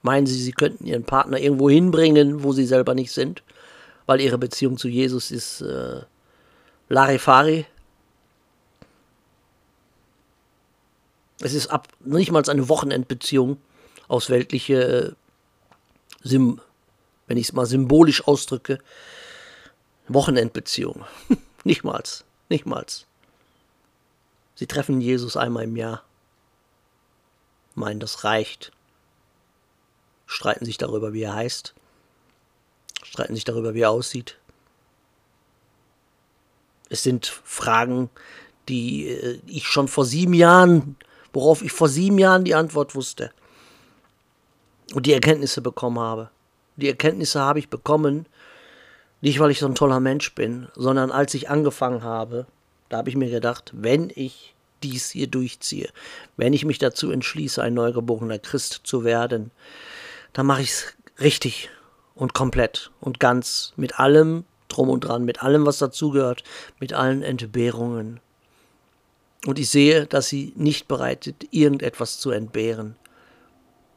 Meinen 0.00 0.26
sie, 0.26 0.40
sie 0.40 0.52
könnten 0.52 0.86
ihren 0.86 1.04
Partner 1.04 1.38
irgendwo 1.38 1.68
hinbringen, 1.68 2.42
wo 2.42 2.54
sie 2.54 2.64
selber 2.64 2.94
nicht 2.94 3.12
sind, 3.12 3.42
weil 4.06 4.22
ihre 4.22 4.38
Beziehung 4.38 4.78
zu 4.78 4.88
Jesus 4.88 5.30
ist 5.30 5.60
äh, 5.60 6.00
Larifari. 6.88 7.66
Es 11.40 11.52
ist 11.52 11.66
ab 11.66 11.88
nicht 12.02 12.32
mal 12.32 12.48
eine 12.48 12.68
Wochenendbeziehung 12.70 13.58
aus 14.08 14.30
weltliche 14.30 15.16
Sim, 16.22 16.62
wenn 17.26 17.36
ich 17.36 17.48
es 17.48 17.52
mal 17.52 17.66
symbolisch 17.66 18.26
ausdrücke, 18.26 18.78
Wochenendbeziehung. 20.08 21.04
Nichtmals, 21.64 22.24
nichtmals. 22.48 23.07
Sie 24.58 24.66
treffen 24.66 25.00
Jesus 25.00 25.36
einmal 25.36 25.62
im 25.62 25.76
Jahr, 25.76 26.02
meinen, 27.76 28.00
das 28.00 28.24
reicht, 28.24 28.72
streiten 30.26 30.64
sich 30.64 30.78
darüber, 30.78 31.12
wie 31.12 31.22
er 31.22 31.34
heißt, 31.34 31.74
streiten 33.04 33.36
sich 33.36 33.44
darüber, 33.44 33.74
wie 33.74 33.82
er 33.82 33.92
aussieht. 33.92 34.36
Es 36.88 37.04
sind 37.04 37.26
Fragen, 37.44 38.10
die 38.68 39.06
äh, 39.06 39.40
ich 39.46 39.68
schon 39.68 39.86
vor 39.86 40.04
sieben 40.04 40.34
Jahren, 40.34 40.96
worauf 41.32 41.62
ich 41.62 41.70
vor 41.70 41.88
sieben 41.88 42.18
Jahren 42.18 42.42
die 42.42 42.56
Antwort 42.56 42.96
wusste 42.96 43.30
und 44.92 45.06
die 45.06 45.12
Erkenntnisse 45.12 45.60
bekommen 45.60 46.00
habe. 46.00 46.30
Die 46.74 46.88
Erkenntnisse 46.88 47.40
habe 47.40 47.60
ich 47.60 47.68
bekommen, 47.68 48.26
nicht 49.20 49.38
weil 49.38 49.52
ich 49.52 49.60
so 49.60 49.66
ein 49.66 49.76
toller 49.76 50.00
Mensch 50.00 50.34
bin, 50.34 50.66
sondern 50.74 51.12
als 51.12 51.32
ich 51.34 51.48
angefangen 51.48 52.02
habe, 52.02 52.48
da 52.88 52.98
habe 52.98 53.10
ich 53.10 53.16
mir 53.16 53.30
gedacht, 53.30 53.72
wenn 53.74 54.10
ich 54.14 54.54
dies 54.82 55.10
hier 55.10 55.26
durchziehe, 55.26 55.88
wenn 56.36 56.52
ich 56.52 56.64
mich 56.64 56.78
dazu 56.78 57.10
entschließe, 57.10 57.62
ein 57.62 57.74
neugeborener 57.74 58.38
Christ 58.38 58.80
zu 58.84 59.04
werden, 59.04 59.50
dann 60.32 60.46
mache 60.46 60.62
ich 60.62 60.70
es 60.70 60.94
richtig 61.20 61.70
und 62.14 62.34
komplett 62.34 62.90
und 63.00 63.20
ganz 63.20 63.72
mit 63.76 63.98
allem 63.98 64.44
drum 64.68 64.90
und 64.90 65.00
dran, 65.00 65.24
mit 65.24 65.42
allem, 65.42 65.66
was 65.66 65.78
dazugehört, 65.78 66.44
mit 66.78 66.92
allen 66.92 67.22
Entbehrungen. 67.22 68.20
Und 69.46 69.58
ich 69.58 69.70
sehe, 69.70 70.06
dass 70.06 70.28
sie 70.28 70.52
nicht 70.56 70.88
bereit 70.88 71.24
sind, 71.24 71.46
irgendetwas 71.52 72.18
zu 72.18 72.30
entbehren. 72.30 72.96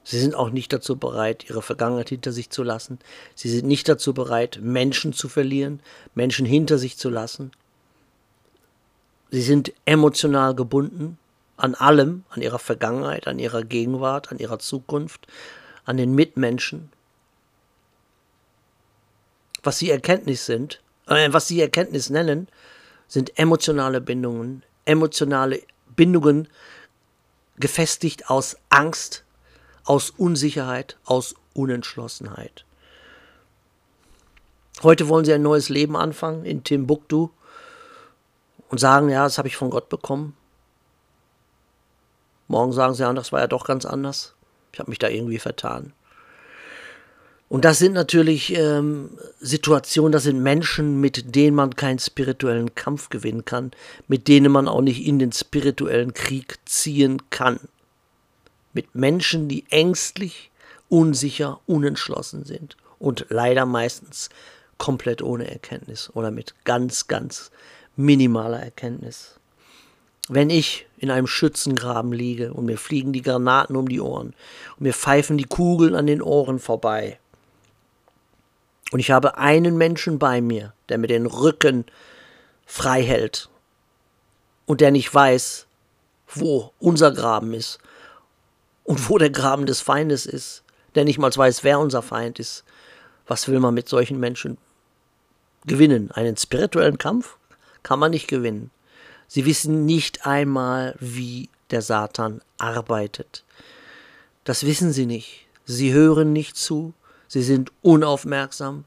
Sie 0.03 0.19
sind 0.19 0.33
auch 0.33 0.49
nicht 0.49 0.73
dazu 0.73 0.97
bereit, 0.97 1.49
ihre 1.49 1.61
Vergangenheit 1.61 2.09
hinter 2.09 2.31
sich 2.31 2.49
zu 2.49 2.63
lassen. 2.63 2.99
Sie 3.35 3.49
sind 3.49 3.67
nicht 3.67 3.87
dazu 3.87 4.13
bereit, 4.13 4.59
Menschen 4.61 5.13
zu 5.13 5.29
verlieren, 5.29 5.81
Menschen 6.15 6.45
hinter 6.45 6.77
sich 6.77 6.97
zu 6.97 7.09
lassen. 7.09 7.51
Sie 9.31 9.41
sind 9.41 9.73
emotional 9.85 10.53
gebunden 10.53 11.17
an 11.55 11.73
allem, 11.73 12.25
an 12.29 12.41
ihrer 12.41 12.59
Vergangenheit, 12.59 13.27
an 13.27 13.39
ihrer 13.39 13.63
Gegenwart, 13.63 14.31
an 14.31 14.39
ihrer 14.39 14.59
Zukunft, 14.59 15.25
an 15.85 15.97
den 15.97 16.13
Mitmenschen. 16.13 16.91
Was 19.63 19.79
sie 19.79 19.89
Erkenntnis 19.89 20.45
sind, 20.45 20.81
äh, 21.07 21.31
was 21.31 21.47
sie 21.47 21.61
Erkenntnis 21.61 22.09
nennen, 22.09 22.47
sind 23.07 23.37
emotionale 23.39 24.01
Bindungen, 24.01 24.63
emotionale 24.85 25.61
Bindungen 25.95 26.47
gefestigt 27.57 28.29
aus 28.29 28.57
Angst, 28.69 29.23
aus 29.85 30.09
Unsicherheit, 30.09 30.97
aus 31.05 31.35
Unentschlossenheit. 31.53 32.65
Heute 34.83 35.07
wollen 35.07 35.25
sie 35.25 35.33
ein 35.33 35.41
neues 35.43 35.69
Leben 35.69 35.95
anfangen 35.95 36.43
in 36.43 36.63
Timbuktu 36.63 37.29
und 38.71 38.79
sagen, 38.79 39.09
ja, 39.09 39.25
das 39.25 39.37
habe 39.37 39.49
ich 39.49 39.57
von 39.57 39.69
Gott 39.69 39.89
bekommen. 39.89 40.35
Morgen 42.47 42.71
sagen 42.71 42.93
sie, 42.93 43.03
ja, 43.03 43.13
das 43.13 43.31
war 43.31 43.41
ja 43.41 43.47
doch 43.47 43.65
ganz 43.65 43.85
anders. 43.85 44.33
Ich 44.71 44.79
habe 44.79 44.89
mich 44.89 44.99
da 44.99 45.09
irgendwie 45.09 45.39
vertan. 45.39 45.93
Und 47.49 47.65
das 47.65 47.79
sind 47.79 47.91
natürlich 47.91 48.55
ähm, 48.57 49.09
Situationen, 49.41 50.13
das 50.13 50.23
sind 50.23 50.41
Menschen, 50.41 51.01
mit 51.01 51.35
denen 51.35 51.53
man 51.53 51.75
keinen 51.75 51.99
spirituellen 51.99 52.73
Kampf 52.73 53.09
gewinnen 53.09 53.43
kann, 53.43 53.71
mit 54.07 54.29
denen 54.29 54.53
man 54.53 54.69
auch 54.69 54.79
nicht 54.79 55.05
in 55.05 55.19
den 55.19 55.33
spirituellen 55.33 56.13
Krieg 56.13 56.59
ziehen 56.63 57.21
kann. 57.29 57.59
Mit 58.71 58.95
Menschen, 58.95 59.49
die 59.49 59.65
ängstlich, 59.69 60.49
unsicher, 60.87 61.59
unentschlossen 61.65 62.45
sind 62.45 62.77
und 62.99 63.25
leider 63.27 63.65
meistens 63.65 64.29
komplett 64.77 65.21
ohne 65.21 65.51
Erkenntnis 65.51 66.09
oder 66.13 66.31
mit 66.31 66.55
ganz, 66.63 67.07
ganz 67.07 67.51
minimaler 68.01 68.59
Erkenntnis. 68.59 69.35
Wenn 70.27 70.49
ich 70.49 70.87
in 70.97 71.11
einem 71.11 71.27
Schützengraben 71.27 72.13
liege 72.13 72.53
und 72.53 72.65
mir 72.65 72.77
fliegen 72.77 73.11
die 73.11 73.21
Granaten 73.21 73.75
um 73.75 73.89
die 73.89 73.99
Ohren 73.99 74.33
und 74.77 74.81
mir 74.81 74.93
pfeifen 74.93 75.37
die 75.37 75.45
Kugeln 75.45 75.95
an 75.95 76.07
den 76.07 76.21
Ohren 76.21 76.59
vorbei, 76.59 77.19
und 78.91 78.99
ich 78.99 79.09
habe 79.09 79.37
einen 79.37 79.77
Menschen 79.77 80.19
bei 80.19 80.41
mir, 80.41 80.73
der 80.89 80.97
mir 80.97 81.07
den 81.07 81.25
Rücken 81.25 81.85
frei 82.65 83.01
hält 83.01 83.49
und 84.65 84.81
der 84.81 84.91
nicht 84.91 85.13
weiß, 85.13 85.65
wo 86.27 86.73
unser 86.79 87.11
Graben 87.11 87.53
ist 87.53 87.79
und 88.83 89.09
wo 89.09 89.17
der 89.17 89.29
Graben 89.29 89.65
des 89.65 89.81
Feindes 89.81 90.25
ist, 90.25 90.63
der 90.95 91.05
nicht 91.05 91.19
mal 91.19 91.35
weiß, 91.35 91.63
wer 91.63 91.79
unser 91.79 92.01
Feind 92.01 92.37
ist. 92.39 92.65
Was 93.27 93.47
will 93.47 93.59
man 93.59 93.73
mit 93.73 93.87
solchen 93.87 94.19
Menschen 94.19 94.57
gewinnen? 95.65 96.11
Einen 96.11 96.35
spirituellen 96.35 96.97
Kampf 96.97 97.37
kann 97.83 97.99
man 97.99 98.11
nicht 98.11 98.27
gewinnen. 98.27 98.71
Sie 99.27 99.45
wissen 99.45 99.85
nicht 99.85 100.25
einmal, 100.25 100.95
wie 100.99 101.49
der 101.71 101.81
Satan 101.81 102.41
arbeitet. 102.57 103.43
Das 104.43 104.65
wissen 104.65 104.91
sie 104.91 105.05
nicht. 105.05 105.47
Sie 105.65 105.93
hören 105.93 106.33
nicht 106.33 106.57
zu, 106.57 106.93
sie 107.27 107.43
sind 107.43 107.71
unaufmerksam, 107.81 108.83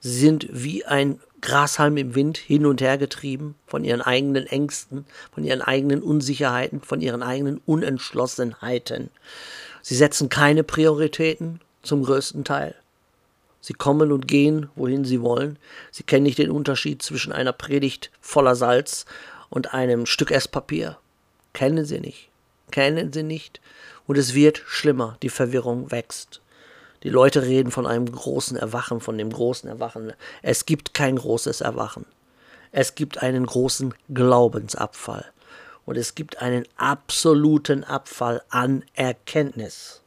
sie 0.00 0.18
sind 0.18 0.48
wie 0.50 0.84
ein 0.84 1.20
Grashalm 1.40 1.96
im 1.96 2.14
Wind 2.14 2.36
hin 2.36 2.66
und 2.66 2.80
her 2.80 2.98
getrieben 2.98 3.54
von 3.66 3.84
ihren 3.84 4.02
eigenen 4.02 4.46
Ängsten, 4.46 5.06
von 5.32 5.44
ihren 5.44 5.62
eigenen 5.62 6.02
Unsicherheiten, 6.02 6.80
von 6.82 7.00
ihren 7.00 7.22
eigenen 7.22 7.60
Unentschlossenheiten. 7.64 9.10
Sie 9.82 9.94
setzen 9.94 10.28
keine 10.28 10.64
Prioritäten 10.64 11.60
zum 11.82 12.02
größten 12.02 12.44
Teil. 12.44 12.74
Sie 13.60 13.74
kommen 13.74 14.10
und 14.12 14.26
gehen, 14.26 14.70
wohin 14.74 15.04
sie 15.04 15.20
wollen. 15.20 15.58
Sie 15.90 16.02
kennen 16.02 16.22
nicht 16.22 16.38
den 16.38 16.50
Unterschied 16.50 17.02
zwischen 17.02 17.32
einer 17.32 17.52
Predigt 17.52 18.10
voller 18.20 18.56
Salz 18.56 19.04
und 19.50 19.74
einem 19.74 20.06
Stück 20.06 20.30
Esspapier. 20.30 20.98
Kennen 21.52 21.84
sie 21.84 22.00
nicht. 22.00 22.30
Kennen 22.70 23.12
sie 23.12 23.22
nicht. 23.22 23.60
Und 24.06 24.16
es 24.16 24.34
wird 24.34 24.62
schlimmer. 24.66 25.16
Die 25.22 25.28
Verwirrung 25.28 25.90
wächst. 25.90 26.40
Die 27.02 27.10
Leute 27.10 27.42
reden 27.42 27.70
von 27.70 27.86
einem 27.86 28.10
großen 28.10 28.56
Erwachen, 28.56 29.00
von 29.00 29.16
dem 29.18 29.30
großen 29.30 29.68
Erwachen. 29.68 30.12
Es 30.42 30.66
gibt 30.66 30.94
kein 30.94 31.16
großes 31.16 31.60
Erwachen. 31.60 32.06
Es 32.72 32.94
gibt 32.94 33.22
einen 33.22 33.46
großen 33.46 33.94
Glaubensabfall. 34.12 35.26
Und 35.86 35.96
es 35.96 36.14
gibt 36.14 36.40
einen 36.40 36.66
absoluten 36.76 37.84
Abfall 37.84 38.42
an 38.48 38.84
Erkenntnis, 38.94 40.02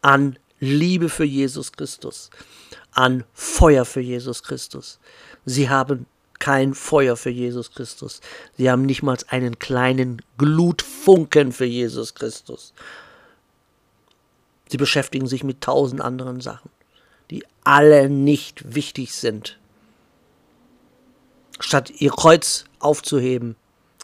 an 0.00 0.38
Liebe 0.60 1.08
für 1.08 1.24
Jesus 1.24 1.72
Christus, 1.72 2.30
an 2.92 3.24
Feuer 3.34 3.84
für 3.84 4.00
Jesus 4.00 4.42
Christus. 4.42 4.98
Sie 5.44 5.68
haben 5.68 6.06
kein 6.38 6.74
Feuer 6.74 7.16
für 7.16 7.30
Jesus 7.30 7.72
Christus. 7.72 8.20
Sie 8.56 8.70
haben 8.70 8.82
nicht 8.82 9.02
mal 9.02 9.16
einen 9.28 9.58
kleinen 9.58 10.22
Glutfunken 10.38 11.52
für 11.52 11.64
Jesus 11.64 12.14
Christus. 12.14 12.72
Sie 14.68 14.76
beschäftigen 14.76 15.26
sich 15.26 15.44
mit 15.44 15.60
tausend 15.60 16.00
anderen 16.00 16.40
Sachen, 16.40 16.70
die 17.30 17.44
alle 17.64 18.08
nicht 18.08 18.74
wichtig 18.74 19.14
sind. 19.14 19.58
Statt 21.60 21.90
ihr 21.98 22.10
Kreuz 22.10 22.64
aufzuheben, 22.80 23.56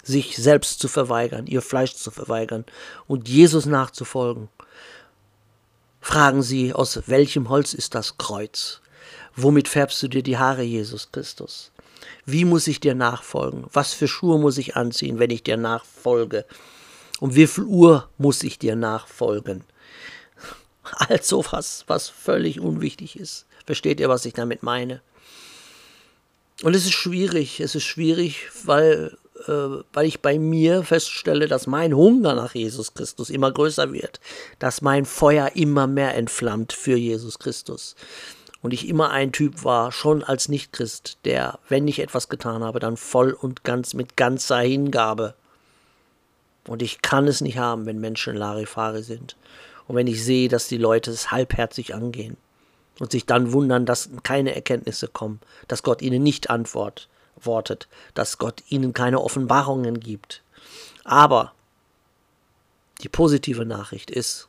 sich 0.02 0.36
selbst 0.36 0.80
zu 0.80 0.88
verweigern, 0.88 1.46
ihr 1.46 1.62
Fleisch 1.62 1.94
zu 1.94 2.10
verweigern 2.10 2.64
und 3.06 3.28
Jesus 3.28 3.66
nachzufolgen, 3.66 4.48
fragen 6.02 6.42
sie, 6.42 6.74
aus 6.74 7.08
welchem 7.08 7.48
Holz 7.48 7.72
ist 7.72 7.94
das 7.94 8.18
Kreuz? 8.18 8.80
Womit 9.34 9.68
färbst 9.68 10.02
du 10.02 10.08
dir 10.08 10.22
die 10.22 10.36
Haare, 10.36 10.62
Jesus 10.62 11.10
Christus? 11.10 11.72
Wie 12.26 12.44
muss 12.44 12.66
ich 12.66 12.80
dir 12.80 12.94
nachfolgen? 12.94 13.64
Was 13.72 13.94
für 13.94 14.08
Schuhe 14.08 14.38
muss 14.38 14.58
ich 14.58 14.76
anziehen, 14.76 15.18
wenn 15.18 15.30
ich 15.30 15.42
dir 15.42 15.56
nachfolge? 15.56 16.44
Um 17.20 17.34
wie 17.34 17.46
viel 17.46 17.64
Uhr 17.64 18.08
muss 18.18 18.42
ich 18.42 18.58
dir 18.58 18.76
nachfolgen? 18.76 19.64
All 20.82 21.22
sowas, 21.22 21.84
was 21.86 22.08
völlig 22.08 22.60
unwichtig 22.60 23.18
ist. 23.18 23.46
Versteht 23.64 24.00
ihr, 24.00 24.08
was 24.08 24.26
ich 24.26 24.34
damit 24.34 24.62
meine? 24.62 25.00
Und 26.62 26.74
es 26.74 26.84
ist 26.84 26.92
schwierig, 26.92 27.60
es 27.60 27.74
ist 27.74 27.84
schwierig, 27.84 28.48
weil, 28.64 29.16
weil 29.46 30.06
ich 30.06 30.20
bei 30.20 30.38
mir 30.38 30.82
feststelle, 30.84 31.48
dass 31.48 31.66
mein 31.66 31.94
Hunger 31.94 32.34
nach 32.34 32.54
Jesus 32.54 32.94
Christus 32.94 33.30
immer 33.30 33.50
größer 33.50 33.92
wird, 33.92 34.20
dass 34.58 34.82
mein 34.82 35.04
Feuer 35.04 35.52
immer 35.54 35.86
mehr 35.86 36.14
entflammt 36.14 36.72
für 36.72 36.96
Jesus 36.96 37.38
Christus. 37.38 37.96
Und 38.62 38.72
ich 38.72 38.88
immer 38.88 39.10
ein 39.10 39.32
Typ 39.32 39.64
war, 39.64 39.90
schon 39.90 40.22
als 40.22 40.48
Nichtchrist, 40.48 41.18
der, 41.24 41.58
wenn 41.68 41.88
ich 41.88 41.98
etwas 41.98 42.28
getan 42.28 42.62
habe, 42.62 42.78
dann 42.78 42.96
voll 42.96 43.32
und 43.32 43.64
ganz 43.64 43.92
mit 43.92 44.16
ganzer 44.16 44.60
Hingabe. 44.60 45.34
Und 46.68 46.80
ich 46.80 47.02
kann 47.02 47.26
es 47.26 47.40
nicht 47.40 47.58
haben, 47.58 47.86
wenn 47.86 47.98
Menschen 47.98 48.36
Larifari 48.36 49.02
sind. 49.02 49.36
Und 49.88 49.96
wenn 49.96 50.06
ich 50.06 50.22
sehe, 50.24 50.48
dass 50.48 50.68
die 50.68 50.78
Leute 50.78 51.10
es 51.10 51.32
halbherzig 51.32 51.92
angehen 51.92 52.36
und 53.00 53.10
sich 53.10 53.26
dann 53.26 53.52
wundern, 53.52 53.84
dass 53.84 54.10
keine 54.22 54.54
Erkenntnisse 54.54 55.08
kommen, 55.08 55.40
dass 55.66 55.82
Gott 55.82 56.00
ihnen 56.00 56.22
nicht 56.22 56.50
antwortet, 56.50 57.08
dass 58.14 58.38
Gott 58.38 58.62
ihnen 58.68 58.92
keine 58.92 59.20
Offenbarungen 59.20 60.00
gibt. 60.00 60.42
Aber 61.04 61.52
die 63.02 63.08
positive 63.08 63.64
Nachricht 63.64 64.10
ist, 64.10 64.48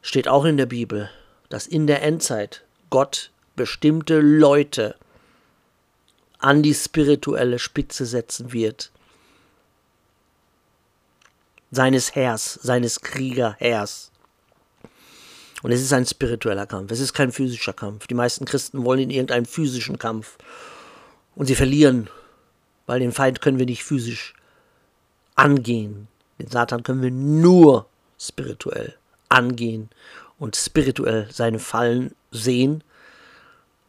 steht 0.00 0.28
auch 0.28 0.44
in 0.44 0.56
der 0.56 0.66
Bibel, 0.66 1.10
dass 1.48 1.66
in 1.66 1.86
der 1.86 2.02
Endzeit 2.02 2.64
Gott 2.90 3.30
bestimmte 3.56 4.20
Leute 4.20 4.96
an 6.38 6.62
die 6.62 6.74
spirituelle 6.74 7.58
Spitze 7.58 8.04
setzen 8.04 8.52
wird. 8.52 8.90
Seines 11.70 12.14
Heers, 12.14 12.54
seines 12.62 13.00
Kriegerheers. 13.00 14.10
Und 15.62 15.70
es 15.70 15.80
ist 15.80 15.92
ein 15.92 16.04
spiritueller 16.04 16.66
Kampf. 16.66 16.90
Es 16.90 17.00
ist 17.00 17.12
kein 17.12 17.32
physischer 17.32 17.72
Kampf. 17.72 18.08
Die 18.08 18.14
meisten 18.14 18.44
Christen 18.44 18.84
wollen 18.84 19.00
in 19.00 19.10
irgendeinen 19.10 19.46
physischen 19.46 19.98
Kampf. 19.98 20.36
Und 21.34 21.46
sie 21.46 21.54
verlieren, 21.54 22.08
weil 22.86 23.00
den 23.00 23.12
Feind 23.12 23.40
können 23.40 23.58
wir 23.58 23.66
nicht 23.66 23.84
physisch 23.84 24.34
angehen. 25.34 26.08
Den 26.38 26.48
Satan 26.48 26.82
können 26.82 27.02
wir 27.02 27.10
nur 27.10 27.86
spirituell 28.18 28.94
angehen 29.28 29.88
und 30.38 30.56
spirituell 30.56 31.28
seine 31.30 31.58
Fallen 31.58 32.14
sehen, 32.30 32.84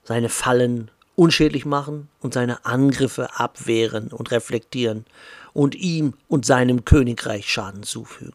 seine 0.04 0.30
Fallen 0.30 0.90
unschädlich 1.16 1.66
machen 1.66 2.10
und 2.22 2.34
seine 2.34 2.66
Angriffe 2.66 3.40
abwehren 3.40 4.08
und 4.08 4.32
reflektieren 4.32 5.06
und 5.54 5.76
ihm 5.76 6.14
und 6.28 6.46
seinem 6.46 6.86
Königreich 6.86 7.52
Schaden 7.52 7.84
zufügen. 7.84 8.34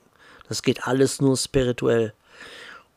Das 0.48 0.62
geht 0.62 0.86
alles 0.86 1.20
nur 1.20 1.36
spirituell. 1.36 2.14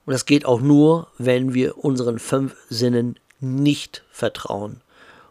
Und 0.05 0.13
das 0.13 0.25
geht 0.25 0.45
auch 0.45 0.61
nur, 0.61 1.07
wenn 1.17 1.53
wir 1.53 1.77
unseren 1.77 2.19
fünf 2.19 2.55
Sinnen 2.69 3.19
nicht 3.39 4.03
vertrauen, 4.11 4.81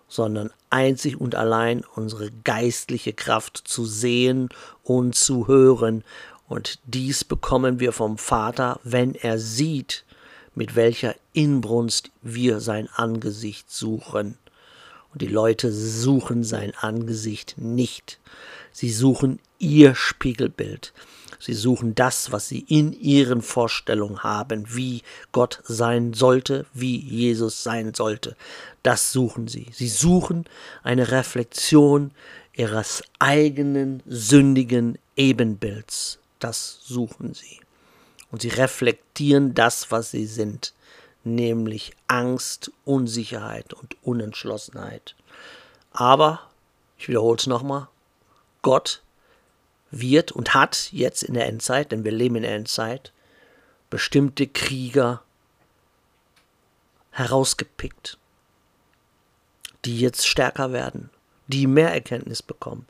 sondern 0.09 0.51
einzig 0.71 1.21
und 1.21 1.35
allein 1.35 1.85
unsere 1.95 2.31
geistliche 2.45 3.13
Kraft 3.13 3.59
zu 3.65 3.85
sehen 3.85 4.49
und 4.83 5.15
zu 5.15 5.47
hören. 5.49 6.05
Und 6.49 6.79
dies 6.85 7.25
bekommen 7.25 7.81
wir 7.81 7.93
vom 7.93 8.19
Vater, 8.19 8.81
wenn 8.83 9.15
er 9.15 9.39
sieht, 9.39 10.05
mit 10.55 10.75
welcher 10.75 11.15
Inbrunst 11.33 12.11
wir 12.23 12.61
sein 12.61 12.89
Angesicht 12.95 13.71
suchen. 13.71 14.37
Und 15.13 15.23
die 15.23 15.27
Leute 15.27 15.73
suchen 15.73 16.45
sein 16.45 16.73
Angesicht 16.81 17.55
nicht. 17.57 18.19
Sie 18.73 18.91
suchen 18.91 19.41
ihr 19.59 19.95
Spiegelbild. 19.95 20.93
Sie 21.41 21.55
suchen 21.55 21.95
das, 21.95 22.33
was 22.33 22.49
sie 22.49 22.61
in 22.61 22.93
ihren 22.93 23.41
Vorstellungen 23.41 24.23
haben, 24.23 24.67
wie 24.69 25.03
Gott 25.33 25.61
sein 25.65 26.13
sollte, 26.13 26.67
wie 26.75 26.99
Jesus 26.99 27.63
sein 27.63 27.95
sollte. 27.95 28.37
Das 28.83 29.11
suchen 29.11 29.49
sie. 29.49 29.67
Sie 29.73 29.89
suchen 29.89 30.45
eine 30.83 31.11
Reflexion 31.11 32.11
ihres 32.53 33.03
eigenen 33.19 34.03
sündigen 34.07 34.99
Ebenbilds. 35.17 36.19
Das 36.41 36.81
suchen 36.83 37.33
sie. 37.33 37.61
Und 38.31 38.43
sie 38.43 38.49
reflektieren 38.49 39.55
das, 39.55 39.91
was 39.91 40.11
sie 40.11 40.27
sind, 40.27 40.75
nämlich 41.25 41.93
Angst, 42.07 42.71
Unsicherheit 42.85 43.73
und 43.73 43.97
Unentschlossenheit. 44.03 45.17
Aber, 45.93 46.51
ich 46.99 47.09
wiederhole 47.09 47.39
es 47.39 47.47
nochmal, 47.47 47.89
Gott 48.63 49.03
wird 49.91 50.33
und 50.33 50.55
hat 50.55 50.91
jetzt 50.93 51.23
in 51.23 51.35
der 51.35 51.47
Endzeit, 51.47 51.93
denn 51.93 52.05
wir 52.05 52.13
leben 52.13 52.37
in 52.37 52.43
der 52.43 52.55
Endzeit, 52.55 53.13
bestimmte 53.91 54.47
Krieger 54.47 55.23
herausgepickt, 57.11 58.19
die 59.85 59.99
jetzt 59.99 60.27
stärker 60.27 60.73
werden, 60.73 61.11
die 61.49 61.67
mehr 61.67 61.93
Erkenntnis 61.93 62.43
bekommen, 62.43 62.87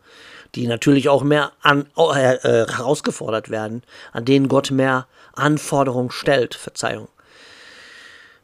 die 0.55 0.67
natürlich 0.67 1.09
auch 1.09 1.23
mehr 1.23 1.53
an, 1.63 1.87
äh, 1.97 2.35
äh, 2.35 2.67
herausgefordert 2.71 3.49
werden, 3.49 3.83
an 4.13 4.27
denen 4.27 4.49
Gott 4.49 4.71
mehr 4.71 5.07
Anforderungen 5.33 6.11
stellt, 6.11 6.55
Verzeihung, 6.55 7.09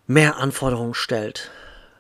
mehr 0.07 0.39
Anforderungen 0.39 0.95
stellt. 0.95 1.51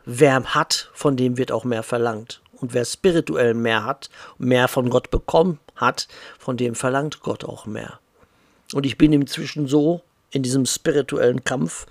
Wer 0.07 0.55
hat, 0.55 0.91
von 0.95 1.17
dem 1.17 1.37
wird 1.37 1.53
auch 1.53 1.65
mehr 1.65 1.83
verlangt. 1.83 2.41
Und 2.53 2.73
wer 2.73 2.87
spirituell 2.87 3.53
mehr 3.53 3.85
hat, 3.85 4.09
mehr 4.39 4.69
von 4.69 4.89
Gott 4.89 5.11
bekommen 5.11 5.59
hat, 5.77 6.09
von 6.39 6.57
dem 6.57 6.75
verlangt 6.75 7.21
Gott 7.21 7.45
auch 7.45 7.67
mehr. 7.67 7.99
Und 8.73 8.87
ich 8.87 8.99
bin 8.99 9.13
inzwischen 9.13 9.69
so 9.69 10.03
in 10.31 10.43
diesem 10.43 10.67
spirituellen 10.67 11.45
Kampf, 11.45 11.87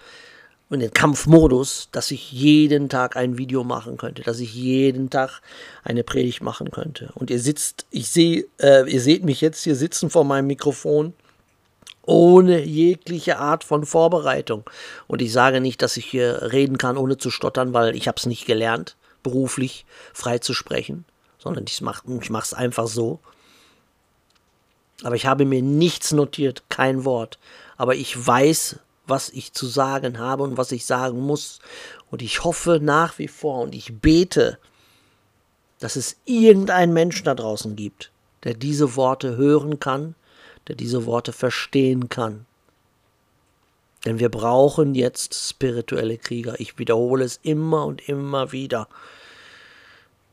in 0.70 0.80
den 0.80 0.92
Kampfmodus, 0.92 1.90
dass 1.92 2.12
ich 2.12 2.32
jeden 2.32 2.90
Tag 2.90 3.16
ein 3.16 3.38
Video 3.38 3.64
machen 3.64 3.98
könnte, 3.98 4.24
dass 4.24 4.40
ich 4.40 4.54
jeden 4.54 5.10
Tag 5.10 5.42
eine 5.84 6.04
Predigt 6.04 6.42
machen 6.42 6.72
könnte. 6.72 7.12
Und 7.14 7.30
ihr 7.30 7.40
sitzt, 7.40 7.86
ich 7.92 8.10
sehe, 8.10 8.46
äh, 8.60 8.90
ihr 8.92 9.00
seht 9.00 9.24
mich 9.24 9.42
jetzt 9.42 9.64
hier 9.64 9.76
sitzen 9.76 10.10
vor 10.10 10.26
meinem 10.26 10.48
Mikrofon 10.48 11.14
ohne 12.06 12.64
jegliche 12.64 13.38
Art 13.38 13.64
von 13.64 13.86
Vorbereitung. 13.86 14.70
Und 15.08 15.22
ich 15.22 15.32
sage 15.32 15.62
nicht, 15.62 15.82
dass 15.82 15.98
ich 15.98 16.06
hier 16.06 16.52
reden 16.52 16.78
kann, 16.78 16.98
ohne 16.98 17.18
zu 17.18 17.32
stottern, 17.32 17.74
weil 17.74 17.96
ich 17.96 18.08
habe 18.08 18.18
es 18.18 18.26
nicht 18.26 18.46
gelernt 18.46 18.96
beruflich 19.26 19.88
frei 20.14 20.38
zu 20.38 20.54
sprechen, 20.54 21.04
sondern 21.40 21.66
ich 21.68 21.82
mache 21.82 22.04
es 22.44 22.54
einfach 22.54 22.88
so. 22.88 23.20
Aber 25.04 25.16
ich 25.16 25.26
habe 25.26 25.46
mir 25.46 25.62
nichts 25.62 26.12
notiert, 26.12 26.64
kein 26.70 27.06
Wort. 27.06 27.38
Aber 27.78 27.96
ich 27.96 28.26
weiß, 28.26 28.80
was 29.08 29.30
ich 29.30 29.54
zu 29.54 29.68
sagen 29.68 30.20
habe 30.20 30.44
und 30.44 30.58
was 30.58 30.72
ich 30.72 30.86
sagen 30.86 31.20
muss. 31.20 31.60
Und 32.10 32.22
ich 32.22 32.44
hoffe 32.44 32.80
nach 32.82 33.18
wie 33.20 33.28
vor 33.28 33.62
und 33.62 33.76
ich 33.76 34.00
bete, 34.00 34.58
dass 35.80 35.96
es 35.96 36.18
irgendeinen 36.26 36.94
Menschen 36.94 37.26
da 37.26 37.36
draußen 37.36 37.76
gibt, 37.76 38.12
der 38.44 38.54
diese 38.54 38.96
Worte 38.96 39.38
hören 39.38 39.80
kann, 39.80 40.16
der 40.68 40.76
diese 40.76 41.06
Worte 41.06 41.34
verstehen 41.34 42.10
kann. 42.10 42.46
Denn 44.06 44.20
wir 44.20 44.30
brauchen 44.30 44.94
jetzt 44.94 45.34
spirituelle 45.34 46.18
Krieger. 46.18 46.60
Ich 46.60 46.78
wiederhole 46.78 47.26
es 47.26 47.40
immer 47.42 47.86
und 47.86 48.08
immer 48.08 48.52
wieder. 48.52 48.88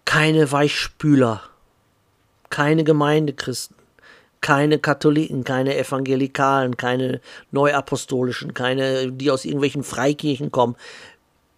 Keine 0.05 0.53
Weichspüler, 0.53 1.43
keine 2.51 2.85
Gemeindechristen, 2.85 3.77
keine 4.43 4.79
Katholiken, 4.79 5.45
keine 5.45 5.79
Evangelikalen, 5.79 6.77
keine 6.77 7.23
Neuapostolischen, 7.53 8.53
keine, 8.53 9.11
die 9.11 9.31
aus 9.31 9.47
irgendwelchen 9.47 9.85
Freikirchen 9.85 10.51
kommen. 10.51 10.77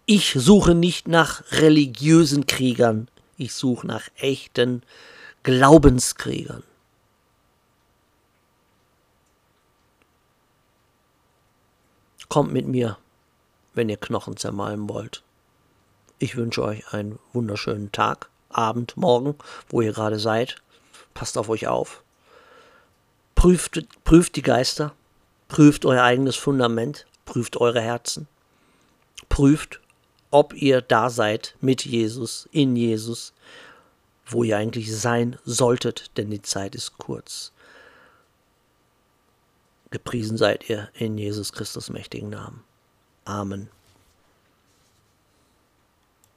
Ich 0.05 0.33
suche 0.33 0.75
nicht 0.75 1.07
nach 1.07 1.43
religiösen 1.51 2.45
Kriegern, 2.45 3.09
ich 3.37 3.53
suche 3.53 3.87
nach 3.87 4.07
echten 4.17 4.83
Glaubenskriegern. 5.43 6.63
Kommt 12.29 12.53
mit 12.53 12.67
mir, 12.67 12.97
wenn 13.73 13.89
ihr 13.89 13.97
Knochen 13.97 14.37
zermalmen 14.37 14.89
wollt. 14.89 15.23
Ich 16.19 16.35
wünsche 16.35 16.63
euch 16.63 16.93
einen 16.93 17.19
wunderschönen 17.33 17.91
Tag, 17.91 18.29
Abend, 18.49 18.95
Morgen, 18.95 19.35
wo 19.69 19.81
ihr 19.81 19.91
gerade 19.91 20.19
seid. 20.19 20.61
Passt 21.13 21.37
auf 21.37 21.49
euch 21.49 21.67
auf. 21.67 22.04
Prüft, 23.45 23.85
prüft 24.03 24.37
die 24.37 24.41
Geister, 24.41 24.95
prüft 25.49 25.85
euer 25.85 26.01
eigenes 26.01 26.35
Fundament, 26.35 27.05
prüft 27.25 27.57
eure 27.57 27.79
Herzen, 27.79 28.27
prüft, 29.29 29.81
ob 30.31 30.55
ihr 30.55 30.81
da 30.81 31.11
seid 31.11 31.53
mit 31.61 31.85
Jesus, 31.85 32.49
in 32.51 32.75
Jesus, 32.75 33.33
wo 34.25 34.43
ihr 34.43 34.57
eigentlich 34.57 34.97
sein 34.97 35.37
solltet, 35.45 36.17
denn 36.17 36.31
die 36.31 36.41
Zeit 36.41 36.73
ist 36.73 36.97
kurz. 36.97 37.51
Gepriesen 39.91 40.37
seid 40.37 40.67
ihr 40.67 40.89
in 40.95 41.15
Jesus 41.15 41.53
Christus 41.53 41.91
mächtigen 41.91 42.31
Namen. 42.31 42.63
Amen. 43.25 43.69